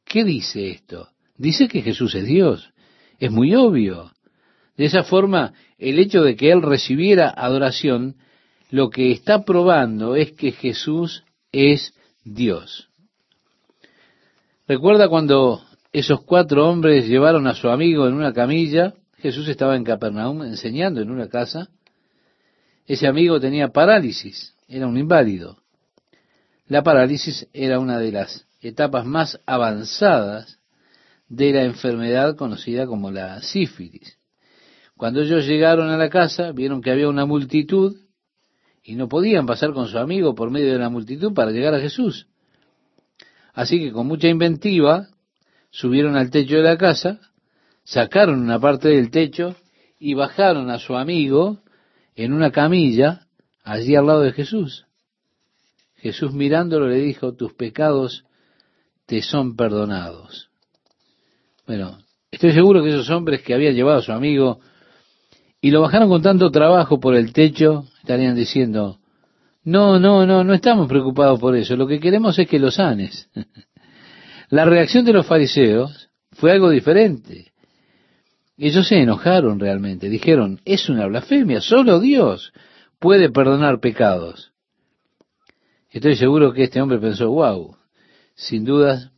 [0.04, 1.08] ¿qué dice esto?
[1.38, 2.70] Dice que Jesús es Dios.
[3.18, 4.12] Es muy obvio.
[4.76, 8.16] De esa forma, el hecho de que Él recibiera adoración,
[8.70, 12.90] lo que está probando es que Jesús es Dios.
[14.68, 15.64] Recuerda cuando
[15.94, 21.02] esos cuatro hombres llevaron a su amigo en una camilla, Jesús estaba en Capernaum enseñando
[21.02, 21.70] en una casa,
[22.86, 25.58] ese amigo tenía parálisis, era un inválido.
[26.68, 30.60] La parálisis era una de las etapas más avanzadas
[31.30, 34.17] de la enfermedad conocida como la sífilis.
[34.98, 37.96] Cuando ellos llegaron a la casa, vieron que había una multitud
[38.84, 41.80] y no podían pasar con su amigo por medio de la multitud para llegar a
[41.80, 42.28] Jesús.
[43.54, 45.08] Así que con mucha inventiva
[45.70, 47.20] subieron al techo de la casa,
[47.84, 49.56] sacaron una parte del techo
[50.00, 51.60] y bajaron a su amigo
[52.16, 53.28] en una camilla
[53.64, 54.86] allí al lado de Jesús.
[55.96, 58.26] Jesús mirándolo le dijo, tus pecados
[59.06, 60.50] te son perdonados.
[61.68, 62.00] Bueno,
[62.32, 64.60] estoy seguro que esos hombres que habían llevado a su amigo
[65.62, 69.00] y lo bajaron con tanto trabajo por el techo, estarían diciendo,
[69.64, 73.30] no, no, no, no estamos preocupados por eso, lo que queremos es que lo sanes.
[74.50, 77.52] La reacción de los fariseos fue algo diferente.
[78.58, 82.54] Ellos se enojaron realmente, dijeron, es una blasfemia, solo Dios
[83.00, 84.54] puede perdonar pecados.
[85.90, 87.76] Estoy seguro que este hombre pensó, wow,
[88.36, 89.12] Sin duda,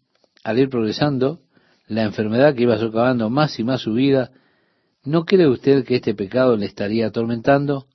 [0.43, 1.41] al ir progresando,
[1.87, 4.31] la enfermedad que iba socavando más y más su vida,
[5.03, 7.87] ¿no cree usted que este pecado le estaría atormentando?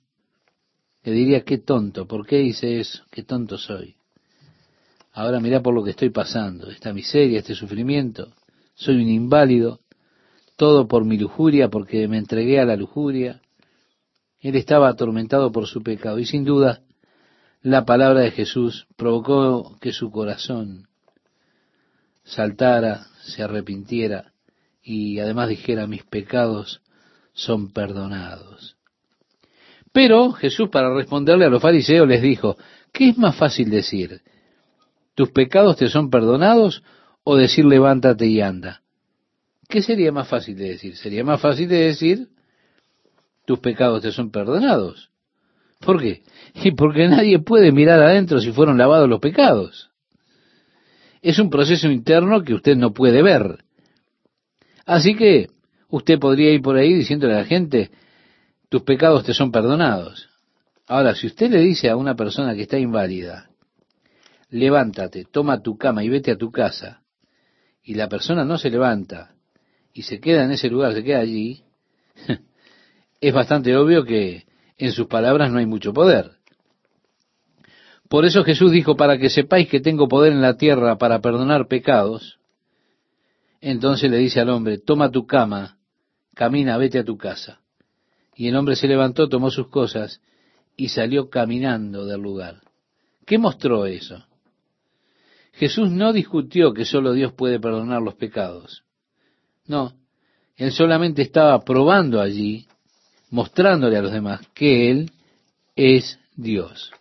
[1.03, 3.03] Le diría, qué tonto, ¿por qué hice eso?
[3.11, 3.95] Qué tonto soy.
[5.11, 8.33] Ahora mira por lo que estoy pasando, esta miseria, este sufrimiento.
[8.73, 9.79] Soy un inválido,
[10.57, 13.41] todo por mi lujuria, porque me entregué a la lujuria.
[14.39, 16.81] Él estaba atormentado por su pecado y sin duda
[17.61, 20.87] la palabra de Jesús provocó que su corazón
[22.23, 24.33] saltara, se arrepintiera
[24.83, 26.81] y además dijera mis pecados
[27.35, 28.77] son perdonados.
[29.91, 32.57] Pero Jesús para responderle a los fariseos les dijo,
[32.91, 34.21] ¿qué es más fácil decir?
[35.13, 36.83] ¿Tus pecados te son perdonados
[37.23, 38.81] o decir levántate y anda?
[39.69, 40.95] ¿Qué sería más fácil de decir?
[40.97, 42.29] Sería más fácil de decir
[43.45, 45.11] tus pecados te son perdonados.
[45.79, 46.23] ¿Por qué?
[46.55, 49.91] Y porque nadie puede mirar adentro si fueron lavados los pecados.
[51.21, 53.63] Es un proceso interno que usted no puede ver.
[54.85, 55.49] Así que
[55.95, 57.89] usted podría ir por ahí diciéndole a la gente,
[58.67, 60.29] tus pecados te son perdonados.
[60.87, 63.49] Ahora, si usted le dice a una persona que está inválida,
[64.49, 67.01] levántate, toma tu cama y vete a tu casa,
[67.81, 69.35] y la persona no se levanta
[69.93, 71.63] y se queda en ese lugar, se queda allí,
[73.21, 74.45] es bastante obvio que
[74.77, 76.31] en sus palabras no hay mucho poder.
[78.09, 81.67] Por eso Jesús dijo, para que sepáis que tengo poder en la tierra para perdonar
[81.67, 82.37] pecados,
[83.61, 85.74] entonces le dice al hombre, toma tu cama,
[86.35, 87.61] camina, vete a tu casa.
[88.35, 90.21] Y el hombre se levantó, tomó sus cosas
[90.77, 92.61] y salió caminando del lugar.
[93.25, 94.23] ¿Qué mostró eso?
[95.53, 98.83] Jesús no discutió que solo Dios puede perdonar los pecados.
[99.65, 99.93] No,
[100.57, 102.67] él solamente estaba probando allí,
[103.29, 105.11] mostrándole a los demás que Él
[105.75, 106.91] es Dios.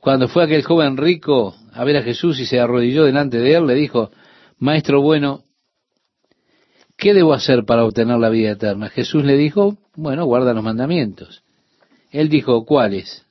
[0.00, 3.66] Cuando fue aquel joven rico a ver a Jesús y se arrodilló delante de él,
[3.66, 4.10] le dijo,
[4.58, 5.44] Maestro bueno,
[6.96, 8.88] ¿qué debo hacer para obtener la vida eterna?
[8.88, 11.42] Jesús le dijo, bueno, guarda los mandamientos.
[12.10, 13.26] Él dijo, ¿cuáles?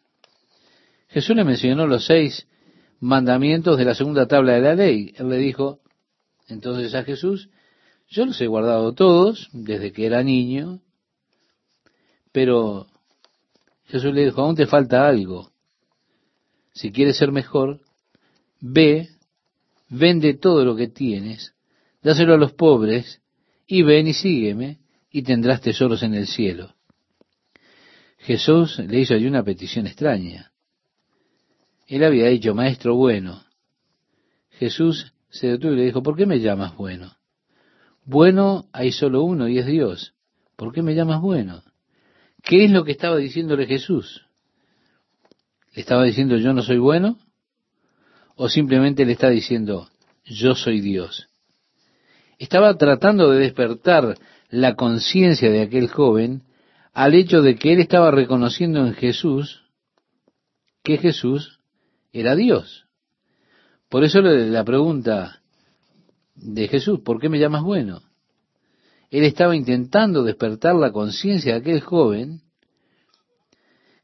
[1.10, 2.47] Jesús le mencionó los seis
[2.99, 5.13] mandamientos de la segunda tabla de la ley.
[5.17, 5.80] Él le dijo,
[6.47, 7.49] entonces a Jesús,
[8.10, 10.82] yo los he guardado todos desde que era niño,
[12.32, 12.88] pero
[13.86, 15.54] Jesús le dijo, aún te falta algo
[16.73, 17.82] si quieres ser mejor,
[18.60, 19.10] ve,
[19.89, 21.54] vende todo lo que tienes,
[22.02, 23.21] dáselo a los pobres,
[23.74, 24.78] y ven y sígueme,
[25.10, 26.76] y tendrás tesoros en el cielo.
[28.20, 30.52] Jesús le hizo allí una petición extraña.
[31.88, 33.44] Él había dicho, maestro bueno.
[34.52, 37.18] Jesús se detuvo y le dijo, ¿por qué me llamas bueno?
[38.06, 40.14] Bueno hay solo uno y es Dios.
[40.56, 41.64] ¿Por qué me llamas bueno?
[42.44, 44.28] ¿Qué es lo que estaba diciéndole Jesús?
[45.74, 47.18] ¿Le estaba diciendo yo no soy bueno?
[48.36, 49.90] ¿O simplemente le está diciendo
[50.26, 51.33] yo soy Dios?
[52.44, 54.18] Estaba tratando de despertar
[54.50, 56.44] la conciencia de aquel joven
[56.92, 59.64] al hecho de que él estaba reconociendo en Jesús
[60.84, 61.62] que Jesús
[62.12, 62.86] era Dios.
[63.88, 65.42] Por eso la pregunta
[66.36, 68.02] de Jesús, ¿por qué me llamas bueno?
[69.10, 72.42] Él estaba intentando despertar la conciencia de aquel joven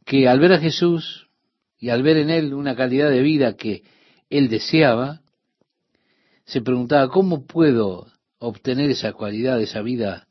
[0.05, 1.27] que al ver a Jesús
[1.77, 3.83] y al ver en él una calidad de vida que
[4.29, 5.23] él deseaba,
[6.45, 8.07] se preguntaba, ¿cómo puedo
[8.39, 10.27] obtener esa cualidad, esa vida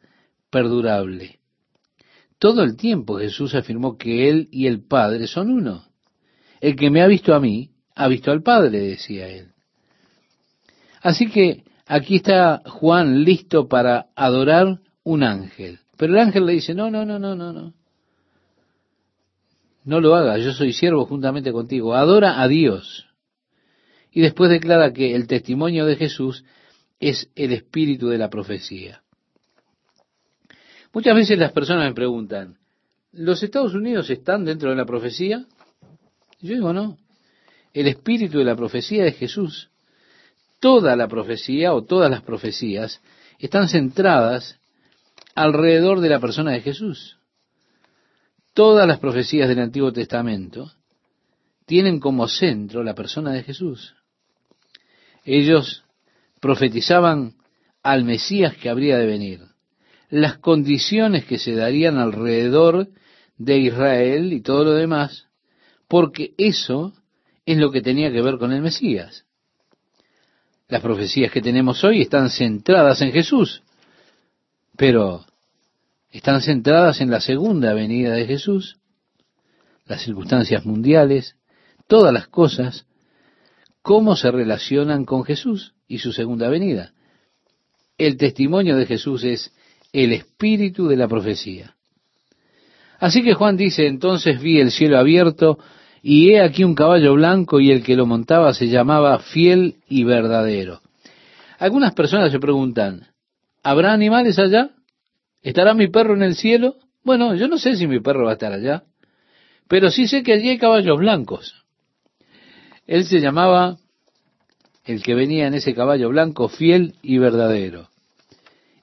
[0.50, 1.38] perdurable?
[2.38, 5.84] Todo el tiempo Jesús afirmó que él y el Padre son uno.
[6.60, 9.52] El que me ha visto a mí, ha visto al Padre, decía él.
[11.00, 15.80] Así que aquí está Juan listo para adorar un ángel.
[15.96, 17.74] Pero el ángel le dice, no, no, no, no, no, no
[19.88, 23.06] no lo hagas, yo soy siervo juntamente contigo, adora a Dios.
[24.12, 26.44] Y después declara que el testimonio de Jesús
[27.00, 29.02] es el espíritu de la profecía.
[30.92, 32.58] Muchas veces las personas me preguntan,
[33.12, 35.44] ¿los Estados Unidos están dentro de la profecía?
[36.40, 36.98] Yo digo, no.
[37.72, 39.70] El espíritu de la profecía es Jesús.
[40.60, 43.00] Toda la profecía o todas las profecías
[43.38, 44.58] están centradas
[45.34, 47.18] alrededor de la persona de Jesús.
[48.54, 50.72] Todas las profecías del Antiguo Testamento
[51.64, 53.94] tienen como centro la persona de Jesús.
[55.24, 55.84] Ellos
[56.40, 57.34] profetizaban
[57.82, 59.40] al Mesías que habría de venir,
[60.10, 62.88] las condiciones que se darían alrededor
[63.36, 65.28] de Israel y todo lo demás,
[65.86, 66.92] porque eso
[67.46, 69.24] es lo que tenía que ver con el Mesías.
[70.68, 73.62] Las profecías que tenemos hoy están centradas en Jesús,
[74.76, 75.24] pero
[76.10, 78.78] están centradas en la segunda venida de Jesús,
[79.86, 81.36] las circunstancias mundiales,
[81.86, 82.86] todas las cosas
[83.88, 86.92] cómo se relacionan con Jesús y su segunda venida.
[87.96, 89.50] El testimonio de Jesús es
[89.94, 91.74] el espíritu de la profecía.
[92.98, 95.58] Así que Juan dice, entonces vi el cielo abierto
[96.02, 100.04] y he aquí un caballo blanco y el que lo montaba se llamaba fiel y
[100.04, 100.82] verdadero.
[101.58, 103.06] Algunas personas se preguntan,
[103.62, 104.68] ¿habrá animales allá?
[105.40, 106.76] ¿Estará mi perro en el cielo?
[107.04, 108.82] Bueno, yo no sé si mi perro va a estar allá,
[109.66, 111.64] pero sí sé que allí hay caballos blancos.
[112.88, 113.76] Él se llamaba,
[114.86, 117.90] el que venía en ese caballo blanco, fiel y verdadero.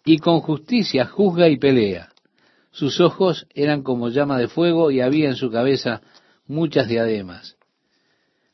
[0.05, 2.09] Y con justicia juzga y pelea.
[2.71, 6.01] Sus ojos eran como llama de fuego y había en su cabeza
[6.45, 7.57] muchas diademas.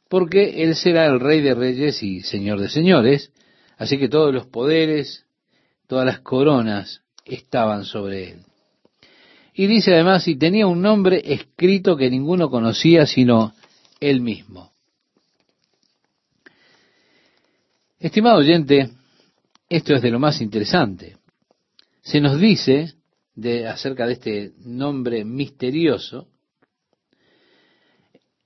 [0.08, 3.34] Porque él será el rey de reyes y señor de señores,
[3.78, 5.26] así que todos los poderes,
[5.88, 8.40] todas las coronas estaban sobre él.
[9.54, 13.54] Y dice además, y tenía un nombre escrito que ninguno conocía sino
[14.00, 14.71] él mismo.
[18.02, 18.90] Estimado oyente,
[19.70, 21.18] esto es de lo más interesante.
[22.02, 22.96] Se nos dice
[23.36, 26.28] de, acerca de este nombre misterioso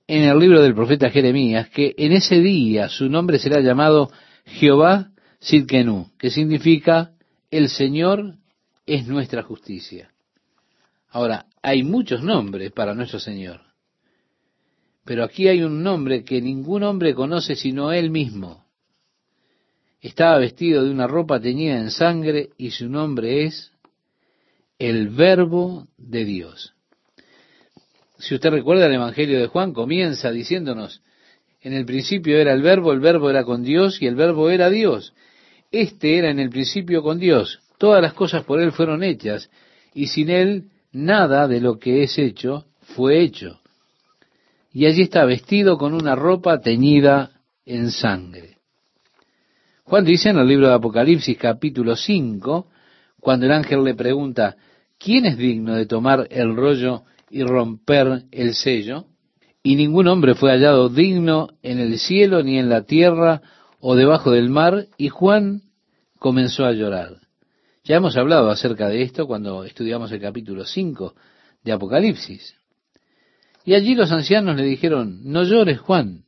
[0.06, 4.10] en el libro del profeta Jeremías que en ese día su nombre será llamado
[4.44, 7.12] Jehová Sidkenu, que significa
[7.50, 8.34] el Señor
[8.84, 10.12] es nuestra justicia.
[11.08, 13.62] Ahora, hay muchos nombres para nuestro Señor,
[15.06, 18.65] pero aquí hay un nombre que ningún hombre conoce sino Él mismo.
[20.00, 23.72] Estaba vestido de una ropa teñida en sangre y su nombre es
[24.78, 26.74] el Verbo de Dios.
[28.18, 31.02] Si usted recuerda el Evangelio de Juan, comienza diciéndonos,
[31.60, 34.70] en el principio era el verbo, el verbo era con Dios y el verbo era
[34.70, 35.14] Dios.
[35.72, 37.60] Este era en el principio con Dios.
[37.78, 39.50] Todas las cosas por Él fueron hechas
[39.92, 43.60] y sin Él nada de lo que es hecho fue hecho.
[44.72, 47.32] Y allí está vestido con una ropa teñida
[47.64, 48.55] en sangre.
[49.88, 52.66] Juan dice en el libro de Apocalipsis capítulo 5,
[53.20, 54.56] cuando el ángel le pregunta,
[54.98, 59.04] ¿quién es digno de tomar el rollo y romper el sello?
[59.62, 63.42] Y ningún hombre fue hallado digno en el cielo, ni en la tierra,
[63.78, 65.62] o debajo del mar, y Juan
[66.18, 67.18] comenzó a llorar.
[67.84, 71.14] Ya hemos hablado acerca de esto cuando estudiamos el capítulo 5
[71.62, 72.56] de Apocalipsis.
[73.64, 76.24] Y allí los ancianos le dijeron, no llores, Juan,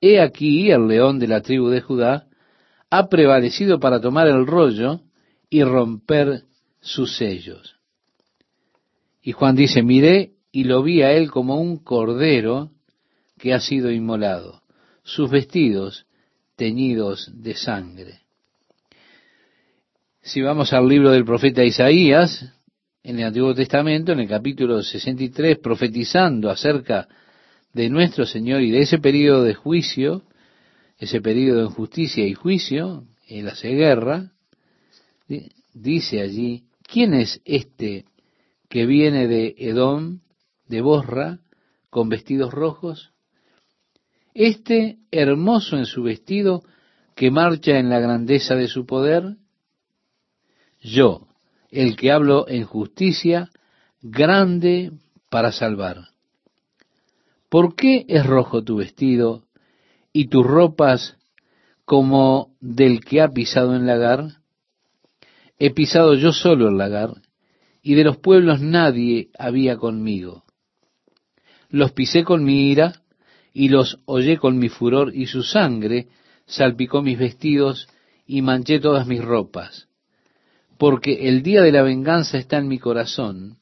[0.00, 2.28] he aquí el león de la tribu de Judá
[2.92, 5.00] ha prevalecido para tomar el rollo
[5.48, 6.42] y romper
[6.82, 7.76] sus sellos.
[9.22, 12.70] Y Juan dice, miré y lo vi a él como un cordero
[13.38, 14.60] que ha sido inmolado,
[15.04, 16.04] sus vestidos
[16.54, 18.20] teñidos de sangre.
[20.20, 22.44] Si vamos al libro del profeta Isaías,
[23.02, 27.08] en el Antiguo Testamento, en el capítulo 63, profetizando acerca
[27.72, 30.24] de nuestro Señor y de ese periodo de juicio,
[31.02, 34.30] ese periodo de justicia y juicio, en la guerra,
[35.74, 38.04] dice allí, ¿quién es este
[38.68, 40.20] que viene de Edom,
[40.68, 41.40] de Borra,
[41.90, 43.10] con vestidos rojos?
[44.32, 46.62] Este hermoso en su vestido,
[47.16, 49.38] que marcha en la grandeza de su poder.
[50.80, 51.26] Yo,
[51.72, 53.50] el que hablo en justicia,
[54.02, 54.92] grande
[55.28, 56.10] para salvar.
[57.48, 59.42] ¿Por qué es rojo tu vestido
[60.12, 61.16] y tus ropas
[61.84, 64.38] como del que ha pisado en lagar?
[65.58, 67.22] He pisado yo solo el lagar,
[67.82, 70.44] y de los pueblos nadie había conmigo.
[71.68, 73.02] Los pisé con mi ira,
[73.52, 76.08] y los hollé con mi furor, y su sangre
[76.46, 77.88] salpicó mis vestidos,
[78.26, 79.88] y manché todas mis ropas.
[80.78, 83.58] Porque el día de la venganza está en mi corazón,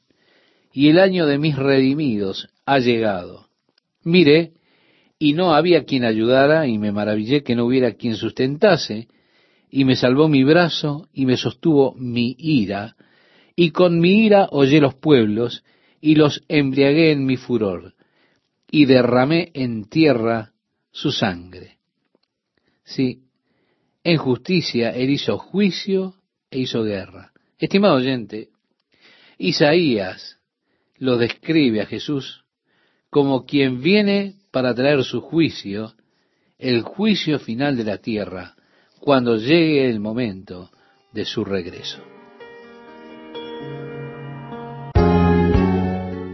[0.73, 3.49] y el año de mis redimidos ha llegado.
[4.05, 4.53] Mire,
[5.23, 9.07] y no había quien ayudara, y me maravillé que no hubiera quien sustentase,
[9.71, 12.97] y me salvó mi brazo y me sostuvo mi ira,
[13.55, 15.63] y con mi ira hollé los pueblos
[16.01, 17.93] y los embriagué en mi furor,
[18.71, 20.53] y derramé en tierra
[20.91, 21.77] su sangre.
[22.83, 23.25] Sí,
[24.03, 26.15] en justicia él hizo juicio
[26.51, 27.33] e hizo guerra.
[27.59, 28.49] Estimado oyente,
[29.37, 30.39] Isaías
[30.97, 32.43] lo describe a Jesús
[33.11, 35.93] como quien viene para traer su juicio,
[36.59, 38.55] el juicio final de la tierra,
[39.01, 40.71] cuando llegue el momento
[41.13, 42.01] de su regreso.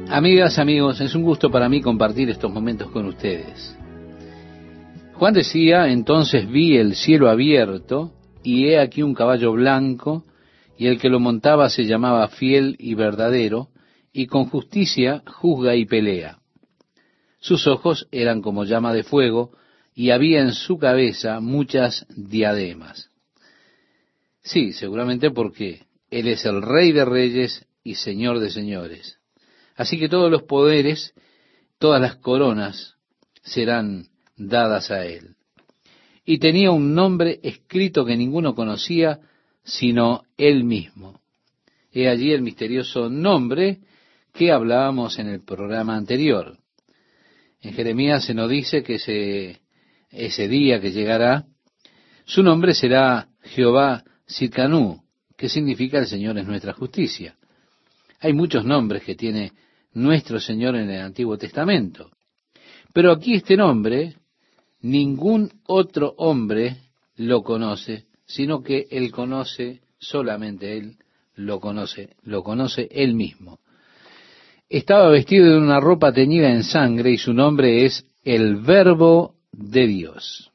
[0.09, 3.77] Amigas, amigos, es un gusto para mí compartir estos momentos con ustedes.
[5.15, 8.13] Juan decía, entonces vi el cielo abierto
[8.43, 10.25] y he aquí un caballo blanco
[10.79, 13.69] y el que lo montaba se llamaba fiel y verdadero
[14.13, 16.39] y con justicia juzga y pelea.
[17.47, 19.53] Sus ojos eran como llama de fuego
[19.95, 23.09] y había en su cabeza muchas diademas.
[24.43, 29.21] Sí, seguramente porque Él es el Rey de Reyes y Señor de Señores.
[29.77, 31.15] Así que todos los poderes,
[31.79, 32.97] todas las coronas
[33.45, 35.37] serán dadas a Él.
[36.25, 39.21] Y tenía un nombre escrito que ninguno conocía,
[39.63, 41.21] sino Él mismo.
[41.93, 43.79] He allí el misterioso nombre
[44.33, 46.59] que hablábamos en el programa anterior.
[47.61, 49.61] En Jeremías se nos dice que ese,
[50.11, 51.47] ese día que llegará,
[52.25, 55.03] su nombre será Jehová Sircanú,
[55.37, 57.37] que significa el Señor es nuestra justicia.
[58.21, 59.53] Hay muchos nombres que tiene
[59.93, 62.11] nuestro Señor en el Antiguo Testamento.
[62.93, 64.17] Pero aquí este nombre,
[64.81, 66.77] ningún otro hombre
[67.17, 70.97] lo conoce, sino que él conoce, solamente él
[71.35, 73.61] lo conoce, lo conoce él mismo.
[74.69, 79.87] Estaba vestido de una ropa teñida en sangre y su nombre es el Verbo de
[79.87, 80.51] Dios.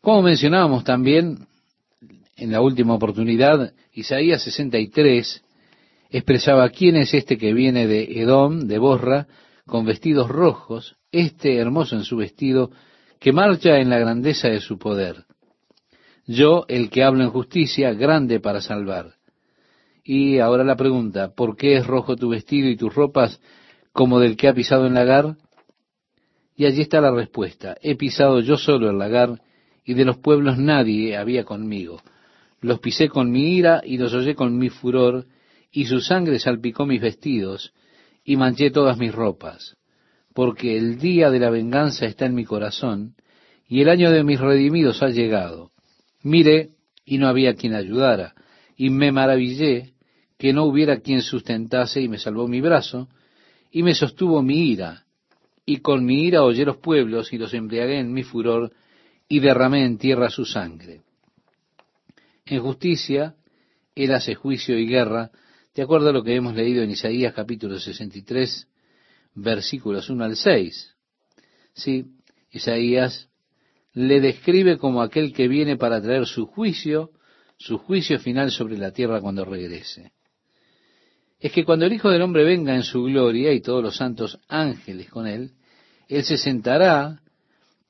[0.00, 1.46] Como mencionábamos también
[2.36, 5.44] en la última oportunidad, Isaías 63
[6.10, 9.28] expresaba quién es este que viene de Edom, de Borra,
[9.64, 12.72] con vestidos rojos, este hermoso en su vestido,
[13.20, 15.24] que marcha en la grandeza de su poder.
[16.26, 19.19] Yo, el que hablo en justicia, grande para salvar.
[20.12, 23.40] Y ahora la pregunta, ¿por qué es rojo tu vestido y tus ropas
[23.92, 25.36] como del que ha pisado en lagar?
[26.56, 29.40] Y allí está la respuesta, he pisado yo solo el lagar,
[29.84, 32.02] y de los pueblos nadie había conmigo.
[32.60, 35.26] Los pisé con mi ira y los hollé con mi furor,
[35.70, 37.72] y su sangre salpicó mis vestidos,
[38.24, 39.76] y manché todas mis ropas,
[40.34, 43.14] porque el día de la venganza está en mi corazón,
[43.68, 45.70] y el año de mis redimidos ha llegado.
[46.24, 46.70] Mire,
[47.04, 48.34] y no había quien ayudara,
[48.76, 49.94] y me maravillé
[50.40, 53.10] que no hubiera quien sustentase, y me salvó mi brazo,
[53.70, 55.04] y me sostuvo mi ira,
[55.66, 58.72] y con mi ira hollé los pueblos, y los embriagué en mi furor,
[59.28, 61.02] y derramé en tierra su sangre.
[62.46, 63.34] En justicia,
[63.94, 65.30] él hace juicio y guerra,
[65.74, 68.66] de acuerdo a lo que hemos leído en Isaías capítulo 63,
[69.34, 70.96] versículos 1 al 6.
[71.74, 72.06] Sí,
[72.50, 73.28] Isaías
[73.92, 77.10] le describe como aquel que viene para traer su juicio,
[77.58, 80.12] su juicio final sobre la tierra cuando regrese.
[81.40, 84.38] Es que cuando el Hijo del Hombre venga en su gloria y todos los santos
[84.48, 85.52] ángeles con él,
[86.08, 87.20] él se sentará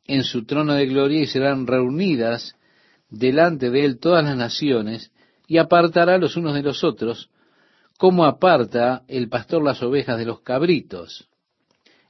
[0.07, 2.55] en su trono de gloria y serán reunidas
[3.09, 5.11] delante de él todas las naciones
[5.48, 7.28] y apartará los unos de los otros
[8.01, 11.28] cómo aparta el pastor las ovejas de los cabritos.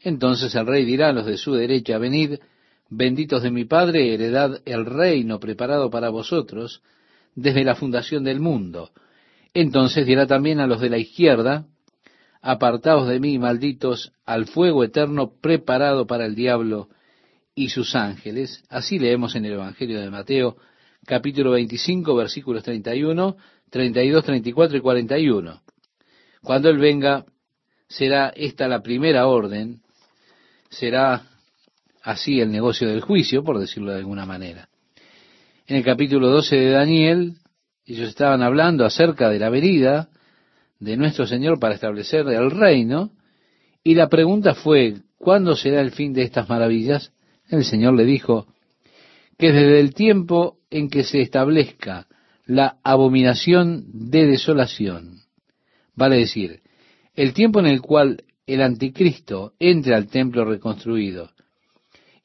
[0.01, 2.39] Entonces el rey dirá a los de su derecha, venid,
[2.89, 6.83] benditos de mi Padre, heredad el reino preparado para vosotros
[7.35, 8.93] desde la fundación del mundo.
[9.55, 11.67] Entonces dirá también a los de la izquierda,
[12.41, 16.89] apartaos de mí, malditos, al fuego eterno preparado para el diablo
[17.55, 18.63] y sus ángeles.
[18.69, 20.57] Así leemos en el Evangelio de Mateo,
[21.05, 23.37] capítulo 25, versículos 31,
[23.71, 25.63] 32, 34 y 41.
[26.43, 27.27] Cuando Él venga,
[27.89, 29.83] será esta la primera orden,
[30.71, 31.25] será
[32.03, 34.69] así el negocio del juicio, por decirlo de alguna manera.
[35.67, 37.37] En el capítulo 12 de Daniel,
[37.93, 40.09] ellos estaban hablando acerca de la venida
[40.79, 43.13] de nuestro Señor para establecer el reino,
[43.83, 47.13] y la pregunta fue, ¿cuándo será el fin de estas maravillas?
[47.49, 48.47] El Señor le dijo
[49.39, 52.07] que desde el tiempo en que se establezca
[52.47, 55.21] la abominación de desolación,
[56.01, 56.61] Vale decir,
[57.15, 61.31] el tiempo en el cual el anticristo entre al templo reconstruido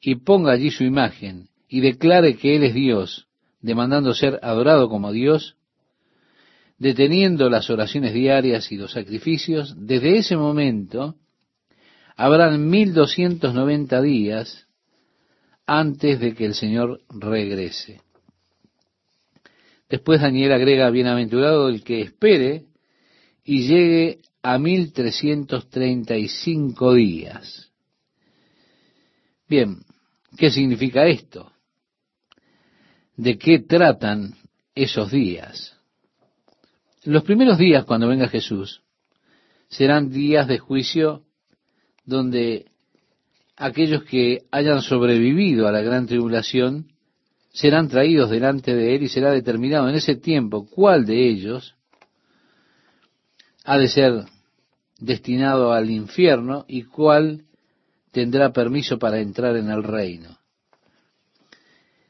[0.00, 3.26] y ponga allí su imagen y declare que Él es Dios,
[3.60, 5.55] demandando ser adorado como Dios,
[6.78, 11.14] deteniendo las oraciones diarias y los sacrificios, desde ese momento
[12.16, 14.66] habrán 1290 días
[15.66, 18.02] antes de que el Señor regrese.
[19.88, 22.64] Después Daniel agrega, bienaventurado el que espere
[23.44, 27.70] y llegue a 1335 días.
[29.48, 29.78] Bien,
[30.36, 31.52] ¿qué significa esto?
[33.16, 34.34] ¿De qué tratan
[34.74, 35.75] esos días?
[37.06, 38.82] Los primeros días cuando venga Jesús
[39.68, 41.22] serán días de juicio
[42.04, 42.66] donde
[43.56, 46.88] aquellos que hayan sobrevivido a la gran tribulación
[47.52, 51.76] serán traídos delante de Él y será determinado en ese tiempo cuál de ellos
[53.64, 54.24] ha de ser
[54.98, 57.44] destinado al infierno y cuál
[58.10, 60.38] tendrá permiso para entrar en el reino.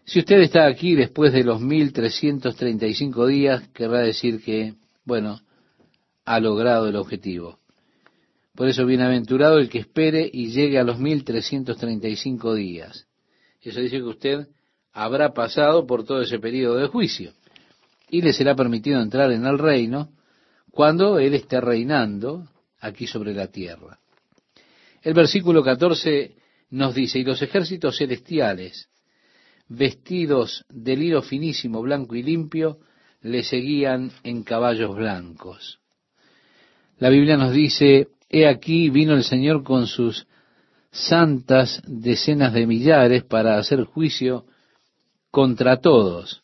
[0.06, 4.74] Si usted está aquí después de los 1335 días, querrá decir que,
[5.06, 5.40] bueno,
[6.26, 7.58] ha logrado el objetivo.
[8.54, 13.06] Por eso, bienaventurado el que espere y llegue a los 1335 días.
[13.62, 14.48] Eso dice que usted
[14.92, 17.32] habrá pasado por todo ese periodo de juicio
[18.10, 20.10] y le será permitido entrar en el reino
[20.70, 22.48] cuando Él esté reinando
[22.80, 23.98] aquí sobre la tierra.
[25.02, 26.36] El versículo 14
[26.70, 28.88] nos dice, y los ejércitos celestiales,
[29.68, 32.78] vestidos de lino finísimo, blanco y limpio,
[33.26, 35.80] le seguían en caballos blancos.
[36.98, 40.26] La Biblia nos dice, he aquí vino el Señor con sus
[40.90, 44.46] santas decenas de millares para hacer juicio
[45.30, 46.42] contra todos.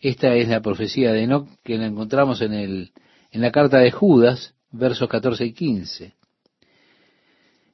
[0.00, 2.92] Esta es la profecía de Enoch que la encontramos en, el,
[3.30, 6.14] en la carta de Judas, versos 14 y 15.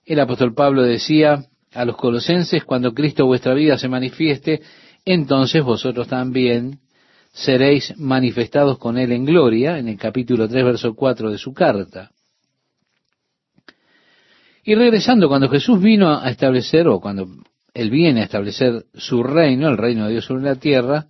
[0.04, 4.60] El apóstol Pablo decía a los colosenses, cuando Cristo vuestra vida se manifieste,
[5.04, 6.80] entonces vosotros también
[7.32, 12.10] seréis manifestados con Él en gloria, en el capítulo 3, verso 4 de su carta.
[14.64, 17.28] Y regresando, cuando Jesús vino a establecer, o cuando
[17.72, 21.06] Él viene a establecer su reino, el reino de Dios sobre la tierra,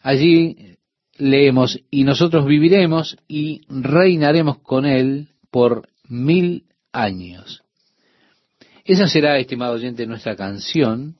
[0.00, 0.76] allí
[1.18, 7.62] leemos, y nosotros viviremos y reinaremos con Él por mil años.
[8.84, 11.16] Esa será, estimado oyente, nuestra canción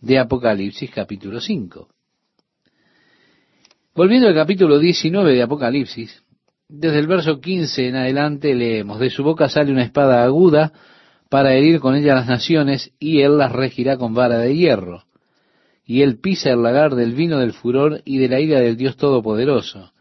[0.00, 1.91] de Apocalipsis capítulo 5.
[3.94, 6.22] Volviendo al capítulo 19 de Apocalipsis,
[6.66, 10.72] desde el verso 15 en adelante leemos, de su boca sale una espada aguda
[11.28, 15.04] para herir con ella las naciones y él las regirá con vara de hierro.
[15.84, 18.96] Y él pisa el lagar del vino del furor y de la ira del Dios
[18.96, 19.92] Todopoderoso.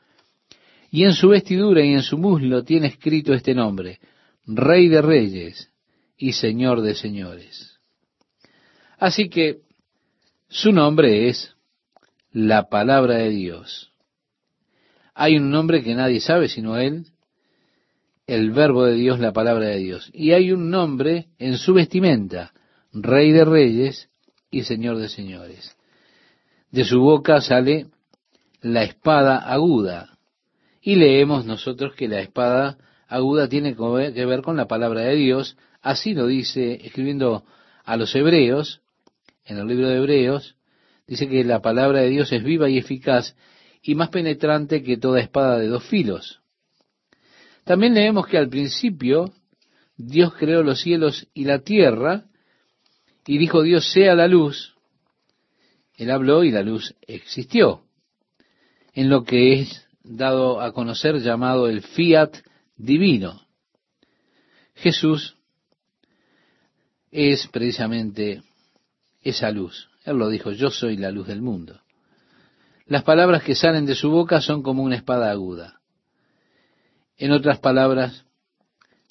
[0.90, 4.00] Y en su vestidura y en su muslo tiene escrito este nombre,
[4.46, 5.70] Rey de Reyes
[6.18, 7.78] y Señor de Señores.
[8.98, 9.64] Así que
[10.48, 11.54] su nombre es
[12.32, 13.92] la palabra de Dios.
[15.14, 17.08] Hay un nombre que nadie sabe sino Él,
[18.28, 20.10] el verbo de Dios, la palabra de Dios.
[20.14, 22.54] Y hay un nombre en su vestimenta,
[22.94, 24.10] Rey de Reyes
[24.50, 25.76] y Señor de Señores.
[26.72, 27.88] De su boca sale
[28.62, 30.18] la espada aguda.
[30.82, 32.78] Y leemos nosotros que la espada
[33.08, 35.58] aguda tiene que ver con la palabra de Dios.
[35.82, 37.44] Así lo dice escribiendo
[37.84, 38.82] a los hebreos,
[39.46, 40.56] en el libro de Hebreos,
[41.08, 43.36] Dice que la palabra de Dios es viva y eficaz
[43.82, 46.42] y más penetrante que toda espada de dos filos.
[47.64, 49.34] También leemos que al principio
[49.98, 52.26] Dios creó los cielos y la tierra
[53.26, 54.76] y dijo Dios sea la luz.
[55.96, 57.84] Él habló y la luz existió.
[58.94, 62.36] En lo que es dado a conocer llamado el fiat
[62.76, 63.46] divino.
[64.76, 65.38] Jesús
[67.12, 68.42] es precisamente
[69.22, 69.91] esa luz.
[70.04, 71.82] Él lo dijo, yo soy la luz del mundo.
[72.86, 75.80] Las palabras que salen de su boca son como una espada aguda.
[77.18, 78.26] En otras palabras,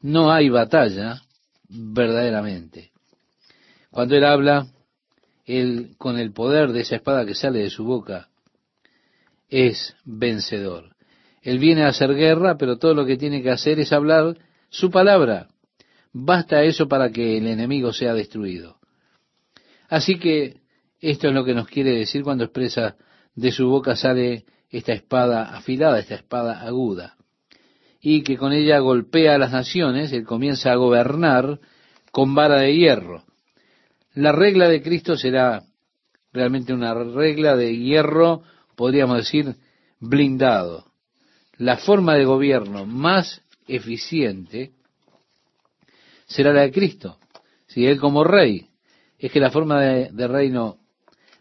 [0.03, 1.22] no hay batalla
[1.68, 2.91] verdaderamente.
[3.91, 4.66] Cuando Él habla,
[5.47, 8.28] Él con el poder de esa espada que sale de su boca,
[9.49, 10.97] es vencedor.
[11.43, 14.36] Él viene a hacer guerra, pero todo lo que tiene que hacer es hablar
[14.68, 15.49] su palabra.
[16.12, 18.78] Basta eso para que el enemigo sea destruido.
[19.88, 20.59] Así que
[21.01, 22.96] esto es lo que nos quiere decir cuando expresa
[23.34, 27.16] de su boca sale esta espada afilada, esta espada aguda,
[28.01, 31.59] y que con ella golpea a las naciones, él comienza a gobernar
[32.12, 33.24] con vara de hierro.
[34.14, 35.62] La regla de Cristo será
[36.32, 38.42] realmente una regla de hierro,
[38.76, 39.57] podríamos decir,
[39.98, 40.86] blindado.
[41.57, 44.72] La forma de gobierno más eficiente
[46.26, 47.18] será la de Cristo.
[47.66, 48.68] Si Él como rey,
[49.18, 50.80] es que la forma de, de reino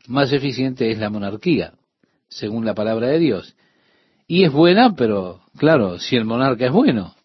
[0.07, 1.73] más eficiente es la monarquía,
[2.27, 3.55] según la palabra de Dios.
[4.27, 7.15] Y es buena, pero claro, si el monarca es bueno.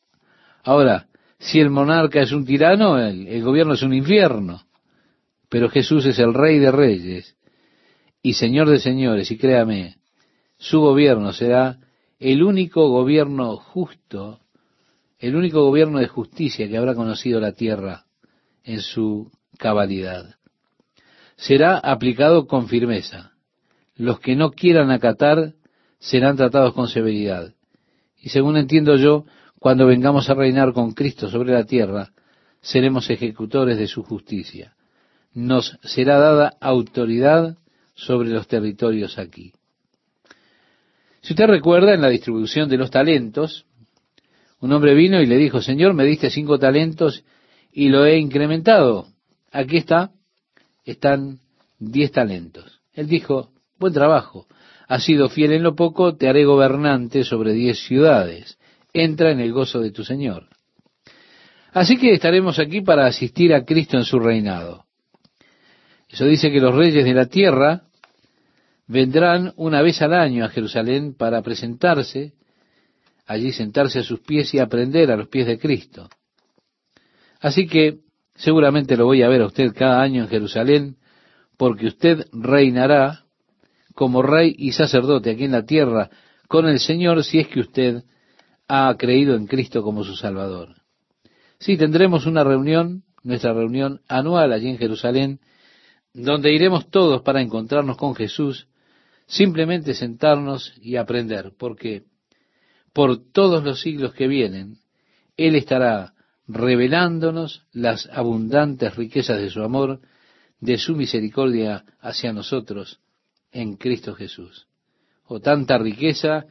[0.63, 1.07] Ahora,
[1.39, 4.63] si el monarca es un tirano, el, gobierno es un infierno.
[5.49, 7.37] Pero Jesús es el rey de reyes
[8.23, 9.97] y señor de señores, y créame,
[10.57, 11.79] su gobierno será
[12.19, 14.41] el único gobierno justo,
[15.19, 18.07] el único gobierno de justicia que habrá conocido la tierra
[18.63, 20.37] en su cabalidad
[21.47, 23.33] será aplicado con firmeza.
[23.97, 25.53] Los que no quieran acatar
[25.99, 27.53] serán tratados con severidad.
[28.19, 29.27] Y según entiendo yo,
[29.59, 32.13] cuando vengamos a reinar con Cristo sobre la tierra,
[32.63, 34.75] seremos ejecutores de su justicia.
[35.35, 37.59] Nos será dada autoridad
[37.95, 39.53] sobre los territorios aquí.
[41.21, 43.67] Si usted recuerda, en la distribución de los talentos,
[44.61, 47.23] un hombre vino y le dijo, Señor, me diste cinco talentos
[47.71, 49.09] y lo he incrementado.
[49.53, 50.11] Aquí está,
[50.85, 51.41] están
[51.79, 52.81] diez talentos.
[52.93, 54.47] Él dijo, buen trabajo,
[54.87, 58.59] has sido fiel en lo poco, te haré gobernante sobre diez ciudades.
[58.93, 60.49] Entra en el gozo de tu Señor.
[61.73, 64.85] Así que estaremos aquí para asistir a Cristo en su reinado.
[66.09, 67.83] Eso dice que los reyes de la tierra
[68.87, 72.35] vendrán una vez al año a Jerusalén para presentarse,
[73.27, 76.09] allí sentarse a sus pies y aprender a los pies de Cristo.
[77.41, 77.99] Así que
[78.35, 80.97] seguramente lo voy a ver a usted cada año en Jerusalén,
[81.57, 83.25] porque usted reinará
[83.95, 86.11] como rey y sacerdote aquí en la tierra
[86.49, 88.05] con el Señor si es que usted
[88.69, 90.77] ha creído en Cristo como su Salvador.
[91.59, 95.41] Sí, tendremos una reunión, nuestra reunión anual allí en Jerusalén,
[96.13, 98.69] donde iremos todos para encontrarnos con Jesús,
[99.27, 102.05] simplemente sentarnos y aprender, porque
[102.93, 104.79] por todos los siglos que vienen,
[105.37, 106.14] Él estará
[106.47, 110.01] revelándonos las abundantes riquezas de su amor,
[110.61, 113.01] de su misericordia hacia nosotros
[113.53, 114.67] en Cristo Jesús.
[115.27, 116.45] O oh, tanta riqueza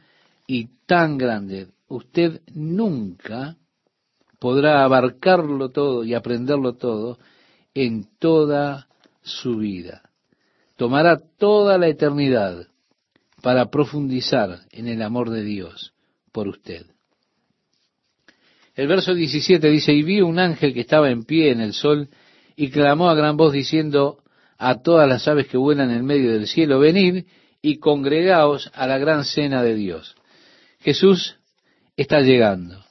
[0.46, 3.56] y tan grande usted nunca
[4.38, 7.18] podrá abarcarlo todo y aprenderlo todo
[7.72, 8.88] en toda
[9.22, 10.02] su vida.
[10.76, 12.66] Tomará toda la eternidad
[13.42, 15.94] para profundizar en el amor de Dios
[16.32, 16.93] por usted.
[18.74, 22.08] El verso 17 dice, y vi un ángel que estaba en pie en el sol
[22.56, 24.18] y clamó a gran voz diciendo
[24.58, 27.24] a todas las aves que vuelan en medio del cielo, venid
[27.62, 30.16] y congregaos a la gran cena de Dios.
[30.80, 31.36] Jesús
[31.96, 32.84] está llegando.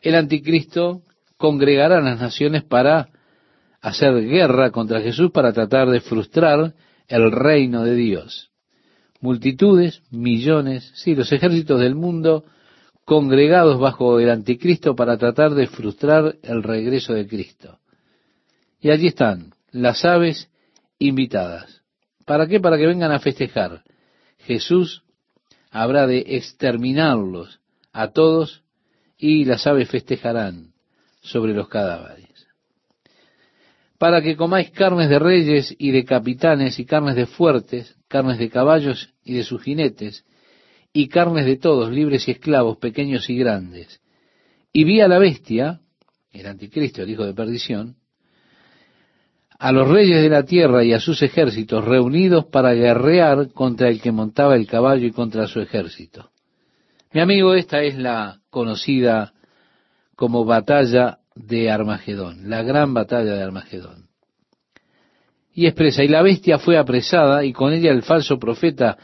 [0.00, 1.02] El anticristo
[1.36, 3.08] congregará a las naciones para
[3.80, 6.74] hacer guerra contra Jesús para tratar de frustrar
[7.08, 8.50] el reino de Dios.
[9.20, 12.44] Multitudes, millones, sí, los ejércitos del mundo
[13.04, 17.78] congregados bajo el anticristo para tratar de frustrar el regreso de Cristo.
[18.80, 20.50] Y allí están las aves
[20.98, 21.82] invitadas.
[22.24, 22.60] ¿Para qué?
[22.60, 23.82] Para que vengan a festejar.
[24.38, 25.02] Jesús
[25.70, 27.60] habrá de exterminarlos
[27.92, 28.62] a todos
[29.18, 30.72] y las aves festejarán
[31.20, 32.24] sobre los cadáveres.
[33.98, 38.50] Para que comáis carnes de reyes y de capitanes y carnes de fuertes, carnes de
[38.50, 40.24] caballos y de sus jinetes,
[40.96, 44.00] y carnes de todos, libres y esclavos, pequeños y grandes.
[44.72, 45.80] Y vi a la bestia,
[46.32, 47.96] el anticristo, el hijo de perdición,
[49.58, 54.00] a los reyes de la tierra y a sus ejércitos reunidos para guerrear contra el
[54.00, 56.30] que montaba el caballo y contra su ejército.
[57.12, 59.32] Mi amigo, esta es la conocida
[60.14, 64.10] como batalla de Armagedón, la gran batalla de Armagedón.
[65.52, 68.96] Y expresa, y la bestia fue apresada y con ella el falso profeta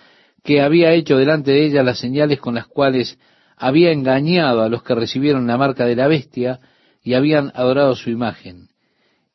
[0.43, 3.18] que había hecho delante de ella las señales con las cuales
[3.57, 6.61] había engañado a los que recibieron la marca de la bestia
[7.03, 8.68] y habían adorado su imagen.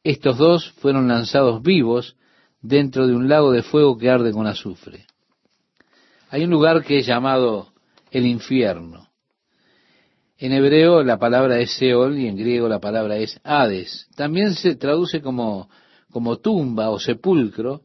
[0.03, 2.15] Estos dos fueron lanzados vivos
[2.61, 5.05] dentro de un lago de fuego que arde con azufre.
[6.29, 7.69] Hay un lugar que es llamado
[8.11, 9.07] el infierno.
[10.37, 14.07] En hebreo la palabra es Seol y en griego la palabra es Hades.
[14.15, 15.69] También se traduce como,
[16.11, 17.81] como tumba o sepulcro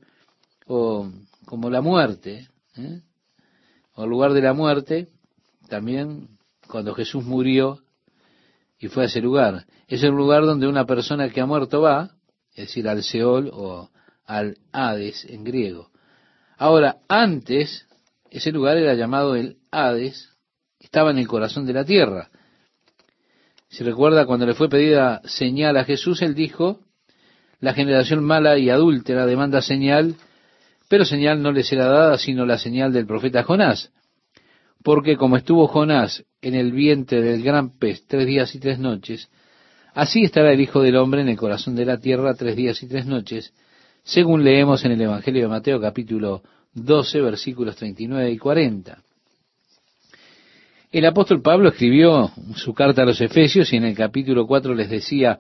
[0.67, 1.09] o
[1.45, 3.01] como la muerte, ¿eh?
[4.01, 5.09] O lugar de la muerte,
[5.69, 6.29] también
[6.67, 7.81] cuando Jesús murió
[8.79, 9.67] y fue a ese lugar.
[9.89, 12.11] Es el lugar donde una persona que ha muerto va,
[12.55, 13.91] es decir, al Seol o
[14.25, 15.91] al Hades en griego.
[16.57, 17.87] Ahora, antes
[18.31, 20.31] ese lugar era llamado el Hades,
[20.79, 22.31] estaba en el corazón de la tierra.
[23.69, 26.81] Si recuerda cuando le fue pedida señal a Jesús, él dijo,
[27.61, 30.17] la generación mala y adúltera demanda señal,
[30.91, 33.93] pero señal no le será dada sino la señal del profeta Jonás.
[34.83, 39.31] Porque como estuvo Jonás en el vientre del gran pez tres días y tres noches,
[39.95, 42.89] así estará el Hijo del Hombre en el corazón de la tierra tres días y
[42.89, 43.55] tres noches,
[44.03, 46.43] según leemos en el Evangelio de Mateo capítulo
[46.75, 48.99] 12, versículos 39 y 40.
[50.91, 54.91] El apóstol Pablo escribió su carta a los Efesios y en el capítulo 4 les
[54.91, 55.39] decía,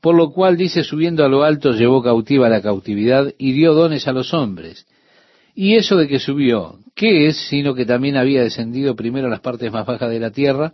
[0.00, 4.06] por lo cual dice, subiendo a lo alto llevó cautiva la cautividad y dio dones
[4.06, 4.86] a los hombres.
[5.54, 9.40] Y eso de que subió, ¿qué es sino que también había descendido primero a las
[9.40, 10.72] partes más bajas de la tierra?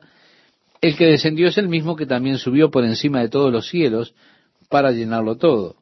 [0.83, 4.15] El que descendió es el mismo que también subió por encima de todos los cielos
[4.69, 5.77] para llenarlo todo.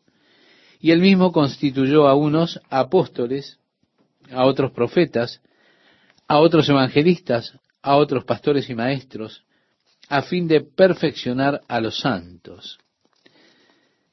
[0.79, 3.59] Y él mismo constituyó a unos apóstoles,
[4.31, 5.41] a otros profetas,
[6.29, 9.43] a otros evangelistas, a otros pastores y maestros,
[10.09, 12.79] a fin de perfeccionar a los santos.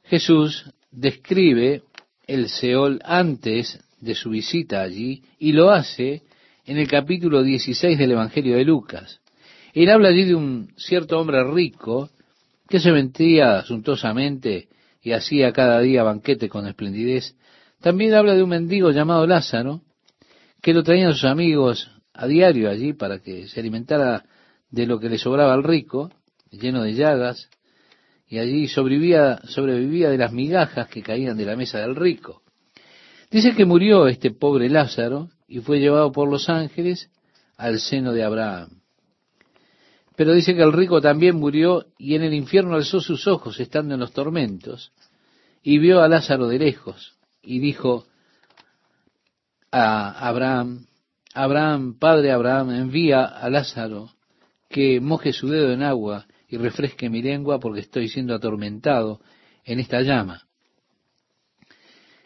[0.10, 1.84] Jesús describe
[2.26, 6.24] el Seol antes de su visita allí y lo hace
[6.66, 9.22] en el capítulo 16 del Evangelio de Lucas.
[9.72, 12.10] Él habla allí de un cierto hombre rico
[12.68, 14.70] que se vendía suntuosamente
[15.03, 17.36] y hacía cada día banquete con esplendidez.
[17.80, 19.82] También habla de un mendigo llamado Lázaro,
[20.60, 24.26] que lo traían sus amigos a diario allí para que se alimentara
[24.72, 26.10] de lo que le sobraba al rico,
[26.49, 27.47] lleno de llagas,
[28.30, 32.44] y allí sobrevivía, sobrevivía de las migajas que caían de la mesa del rico.
[33.32, 37.10] Dice que murió este pobre Lázaro y fue llevado por los ángeles
[37.58, 38.82] al seno de Abraham.
[40.16, 43.96] Pero dice que el rico también murió y en el infierno alzó sus ojos estando
[43.96, 44.92] en los tormentos
[45.64, 48.06] y vio a Lázaro de lejos y dijo
[49.72, 50.86] a Abraham,
[51.34, 54.12] Abraham, padre Abraham, envía a Lázaro
[54.70, 59.22] que moje su dedo en agua y refresque mi lengua porque estoy siendo atormentado
[59.64, 60.47] en esta llama.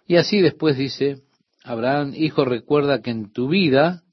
[0.08, 1.22] Y así después dice,
[1.64, 4.04] Abraham, hijo, recuerda que en tu vida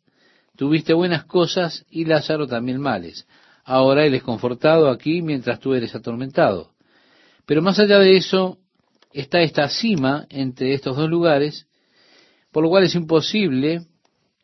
[0.57, 3.27] tuviste buenas cosas y Lázaro también males.
[3.65, 6.73] Ahora él es confortado aquí mientras tú eres atormentado.
[7.47, 8.59] Pero más allá de eso
[9.13, 11.67] está esta cima entre estos dos lugares,
[12.53, 13.87] por lo cual es imposible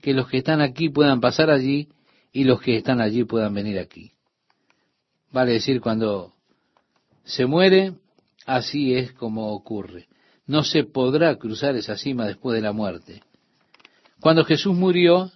[0.00, 1.88] que los que están aquí puedan pasar allí
[2.32, 4.15] y los que están allí puedan venir aquí.
[5.32, 6.32] Vale decir, cuando
[7.24, 7.94] se muere,
[8.46, 10.06] así es como ocurre.
[10.46, 13.22] No se podrá cruzar esa cima después de la muerte.
[14.20, 15.30] Cuando Jesús murió,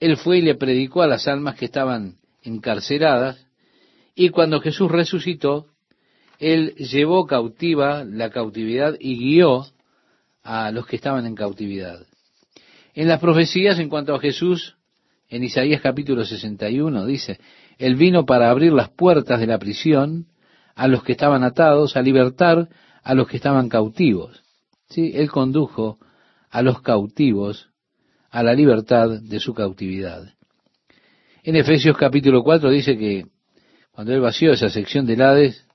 [0.00, 3.46] Él fue y le predicó a las almas que estaban encarceladas,
[4.14, 5.66] y cuando Jesús resucitó,
[6.38, 9.66] Él llevó cautiva la cautividad y guió
[10.42, 12.06] a los que estaban en cautividad.
[12.94, 14.76] En las profecías en cuanto a Jesús,
[15.28, 17.38] en Isaías capítulo 61 dice,
[17.80, 20.26] Él vino para abrir las puertas de la prisión
[20.74, 22.68] a los que estaban atados, a libertar
[23.02, 24.42] a los que estaban cautivos.
[24.90, 25.12] ¿Sí?
[25.14, 25.98] Él condujo
[26.50, 27.70] a los cautivos
[28.28, 30.34] a la libertad de su cautividad.
[31.42, 33.24] En Efesios capítulo 4 dice que
[33.92, 35.66] cuando él vació esa sección del Hades,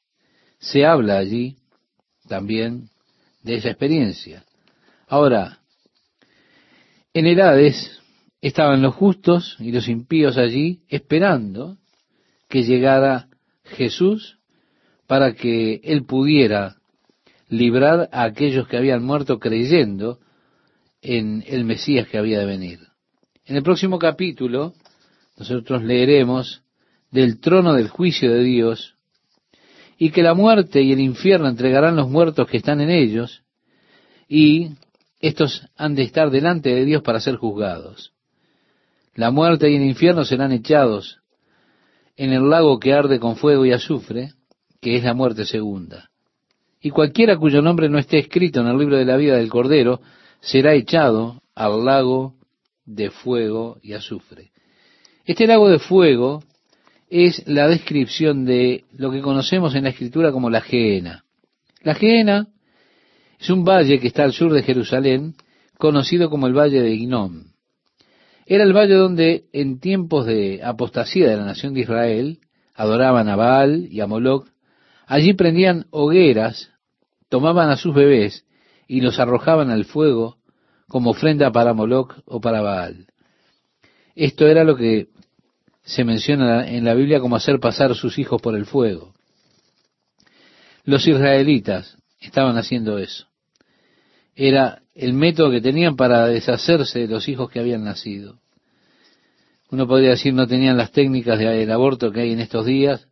[0.59, 1.57] se habla allí
[2.27, 2.89] también
[3.41, 4.45] de esa experiencia.
[5.07, 5.57] Ahora,
[7.15, 7.99] en el Hades
[8.41, 11.79] estaban los justos y los impíos allí esperando
[12.47, 13.27] que llegara
[13.63, 14.39] Jesús
[15.07, 16.77] para que él pudiera
[17.49, 20.19] librar a aquellos que habían muerto creyendo
[21.01, 22.79] en el Mesías que había de venir.
[23.45, 24.73] En el próximo capítulo
[25.37, 26.63] nosotros leeremos
[27.11, 28.95] del trono del juicio de Dios
[29.97, 33.43] y que la muerte y el infierno entregarán los muertos que están en ellos
[34.27, 34.71] y
[35.19, 38.13] estos han de estar delante de Dios para ser juzgados.
[39.13, 41.19] La muerte y el infierno serán echados
[42.17, 44.31] en el lago que arde con fuego y azufre,
[44.81, 46.09] que es la muerte segunda.
[46.81, 50.01] Y cualquiera cuyo nombre no esté escrito en el libro de la vida del Cordero
[50.39, 52.35] será echado al lago
[52.85, 54.51] de fuego y azufre.
[55.25, 56.43] Este lago de fuego
[57.09, 61.23] es la descripción de lo que conocemos en la escritura como la Geena.
[61.81, 62.47] La Geena
[63.39, 65.35] es un valle que está al sur de Jerusalén,
[65.77, 67.54] conocido como el Valle de Inom.
[68.45, 72.39] Era el valle donde en tiempos de apostasía de la nación de Israel
[72.75, 74.47] adoraban a Baal y a Moloch.
[75.07, 76.71] Allí prendían hogueras,
[77.29, 78.45] tomaban a sus bebés
[78.87, 80.37] y los arrojaban al fuego
[80.87, 83.07] como ofrenda para Moloch o para Baal.
[84.15, 85.07] Esto era lo que
[85.83, 89.13] se menciona en la Biblia como hacer pasar sus hijos por el fuego.
[90.83, 93.27] Los israelitas estaban haciendo eso.
[94.35, 98.39] Era el método que tenían para deshacerse de los hijos que habían nacido.
[99.69, 103.07] Uno podría decir no tenían las técnicas del aborto que hay en estos días,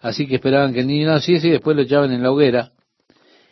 [0.00, 2.72] así que esperaban que el niño naciese y después lo echaban en la hoguera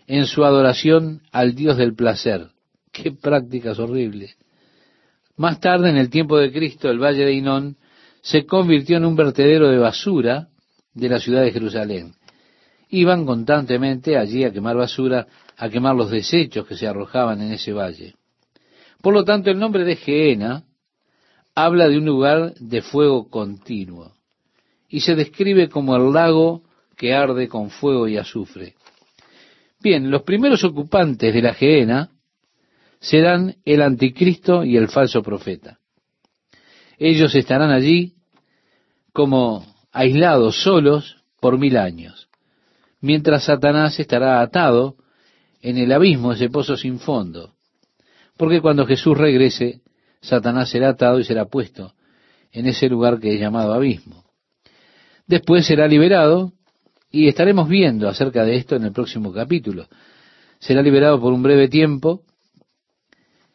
[0.07, 2.49] en su adoración al Dios del placer.
[2.93, 4.37] Qué prácticas horribles.
[5.37, 7.77] Más tarde, en el tiempo de Cristo, el valle de Inón
[8.23, 10.49] se convirtió en un vertedero de basura
[10.95, 12.15] de la ciudad de Jerusalén.
[12.89, 15.27] Iban constantemente allí a quemar basura,
[15.59, 18.15] a quemar los desechos que se arrojaban en ese valle.
[19.03, 20.65] Por lo tanto, el nombre de Geena
[21.55, 24.13] habla de un lugar de fuego continuo
[24.89, 26.63] y se describe como el lago
[26.97, 28.75] que arde con fuego y azufre.
[29.81, 32.11] Bien, los primeros ocupantes de la Geena
[33.01, 35.79] serán el anticristo y el falso profeta.
[36.99, 38.15] Ellos estarán allí
[39.13, 42.29] como aislados, solos, por mil años,
[43.01, 44.98] mientras Satanás estará atado
[45.61, 47.55] en el abismo, ese pozo sin fondo.
[48.37, 49.81] Porque cuando Jesús regrese,
[50.21, 51.95] Satanás será atado y será puesto
[52.53, 54.25] en ese lugar que es llamado abismo.
[55.27, 56.53] Después será liberado
[57.11, 59.87] y estaremos viendo acerca de esto en el próximo capítulo.
[60.59, 62.23] Será liberado por un breve tiempo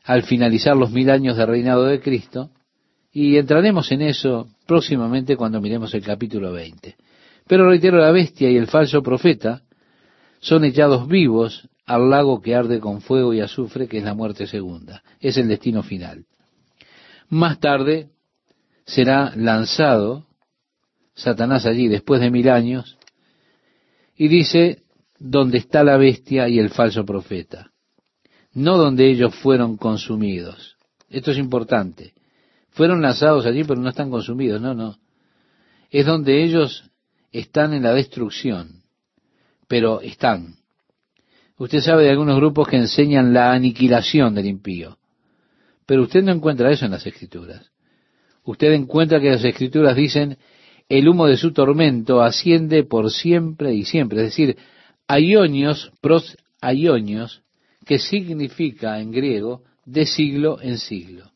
[0.04, 2.52] al finalizar los mil años de reinado de Cristo
[3.12, 6.96] y entraremos en eso próximamente cuando miremos el capítulo 20.
[7.48, 9.62] Pero reitero, la bestia y el falso profeta
[10.44, 14.46] son echados vivos al lago que arde con fuego y azufre, que es la muerte
[14.46, 15.02] segunda.
[15.22, 16.26] Es el destino final.
[17.30, 18.10] Más tarde
[18.86, 20.28] será lanzado
[21.16, 22.98] Satanás allí después de mil años
[24.18, 24.84] y dice,
[25.18, 27.72] donde está la bestia y el falso profeta.
[28.54, 30.76] no donde ellos fueron consumidos.
[31.10, 32.14] Esto es importante.
[32.72, 34.62] Fueron lanzados allí, pero no están consumidos.
[34.62, 34.98] No, no.
[35.90, 36.84] Es donde ellos
[37.32, 38.83] están en la destrucción,
[39.74, 40.58] pero están.
[41.58, 45.00] Usted sabe de algunos grupos que enseñan la aniquilación del impío,
[45.88, 47.72] pero usted no encuentra eso en las escrituras.
[48.44, 50.38] Usted encuentra que las escrituras dicen,
[50.90, 54.58] el humo de su tormento asciende por siempre y siempre, es decir,
[55.08, 57.42] aionios pros aionios,
[57.84, 61.32] que significa en griego de siglo en siglo.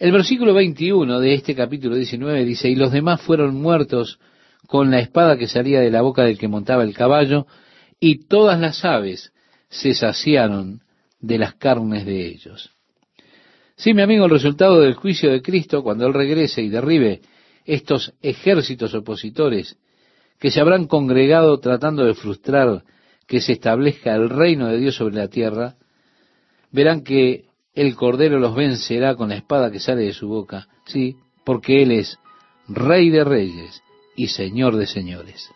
[0.00, 4.18] El versículo 21 de este capítulo 19 dice, y los demás fueron muertos
[4.66, 7.46] con la espada que salía de la boca del que montaba el caballo,
[8.00, 9.32] y todas las aves
[9.68, 10.80] se saciaron
[11.20, 12.70] de las carnes de ellos.
[13.76, 17.20] Sí, mi amigo, el resultado del juicio de Cristo, cuando Él regrese y derribe
[17.64, 19.76] estos ejércitos opositores
[20.38, 22.84] que se habrán congregado tratando de frustrar
[23.26, 25.74] que se establezca el reino de Dios sobre la tierra,
[26.70, 31.16] verán que el Cordero los vencerá con la espada que sale de su boca, sí,
[31.44, 32.18] porque Él es
[32.68, 33.82] Rey de Reyes
[34.16, 35.50] y Señor de Señores.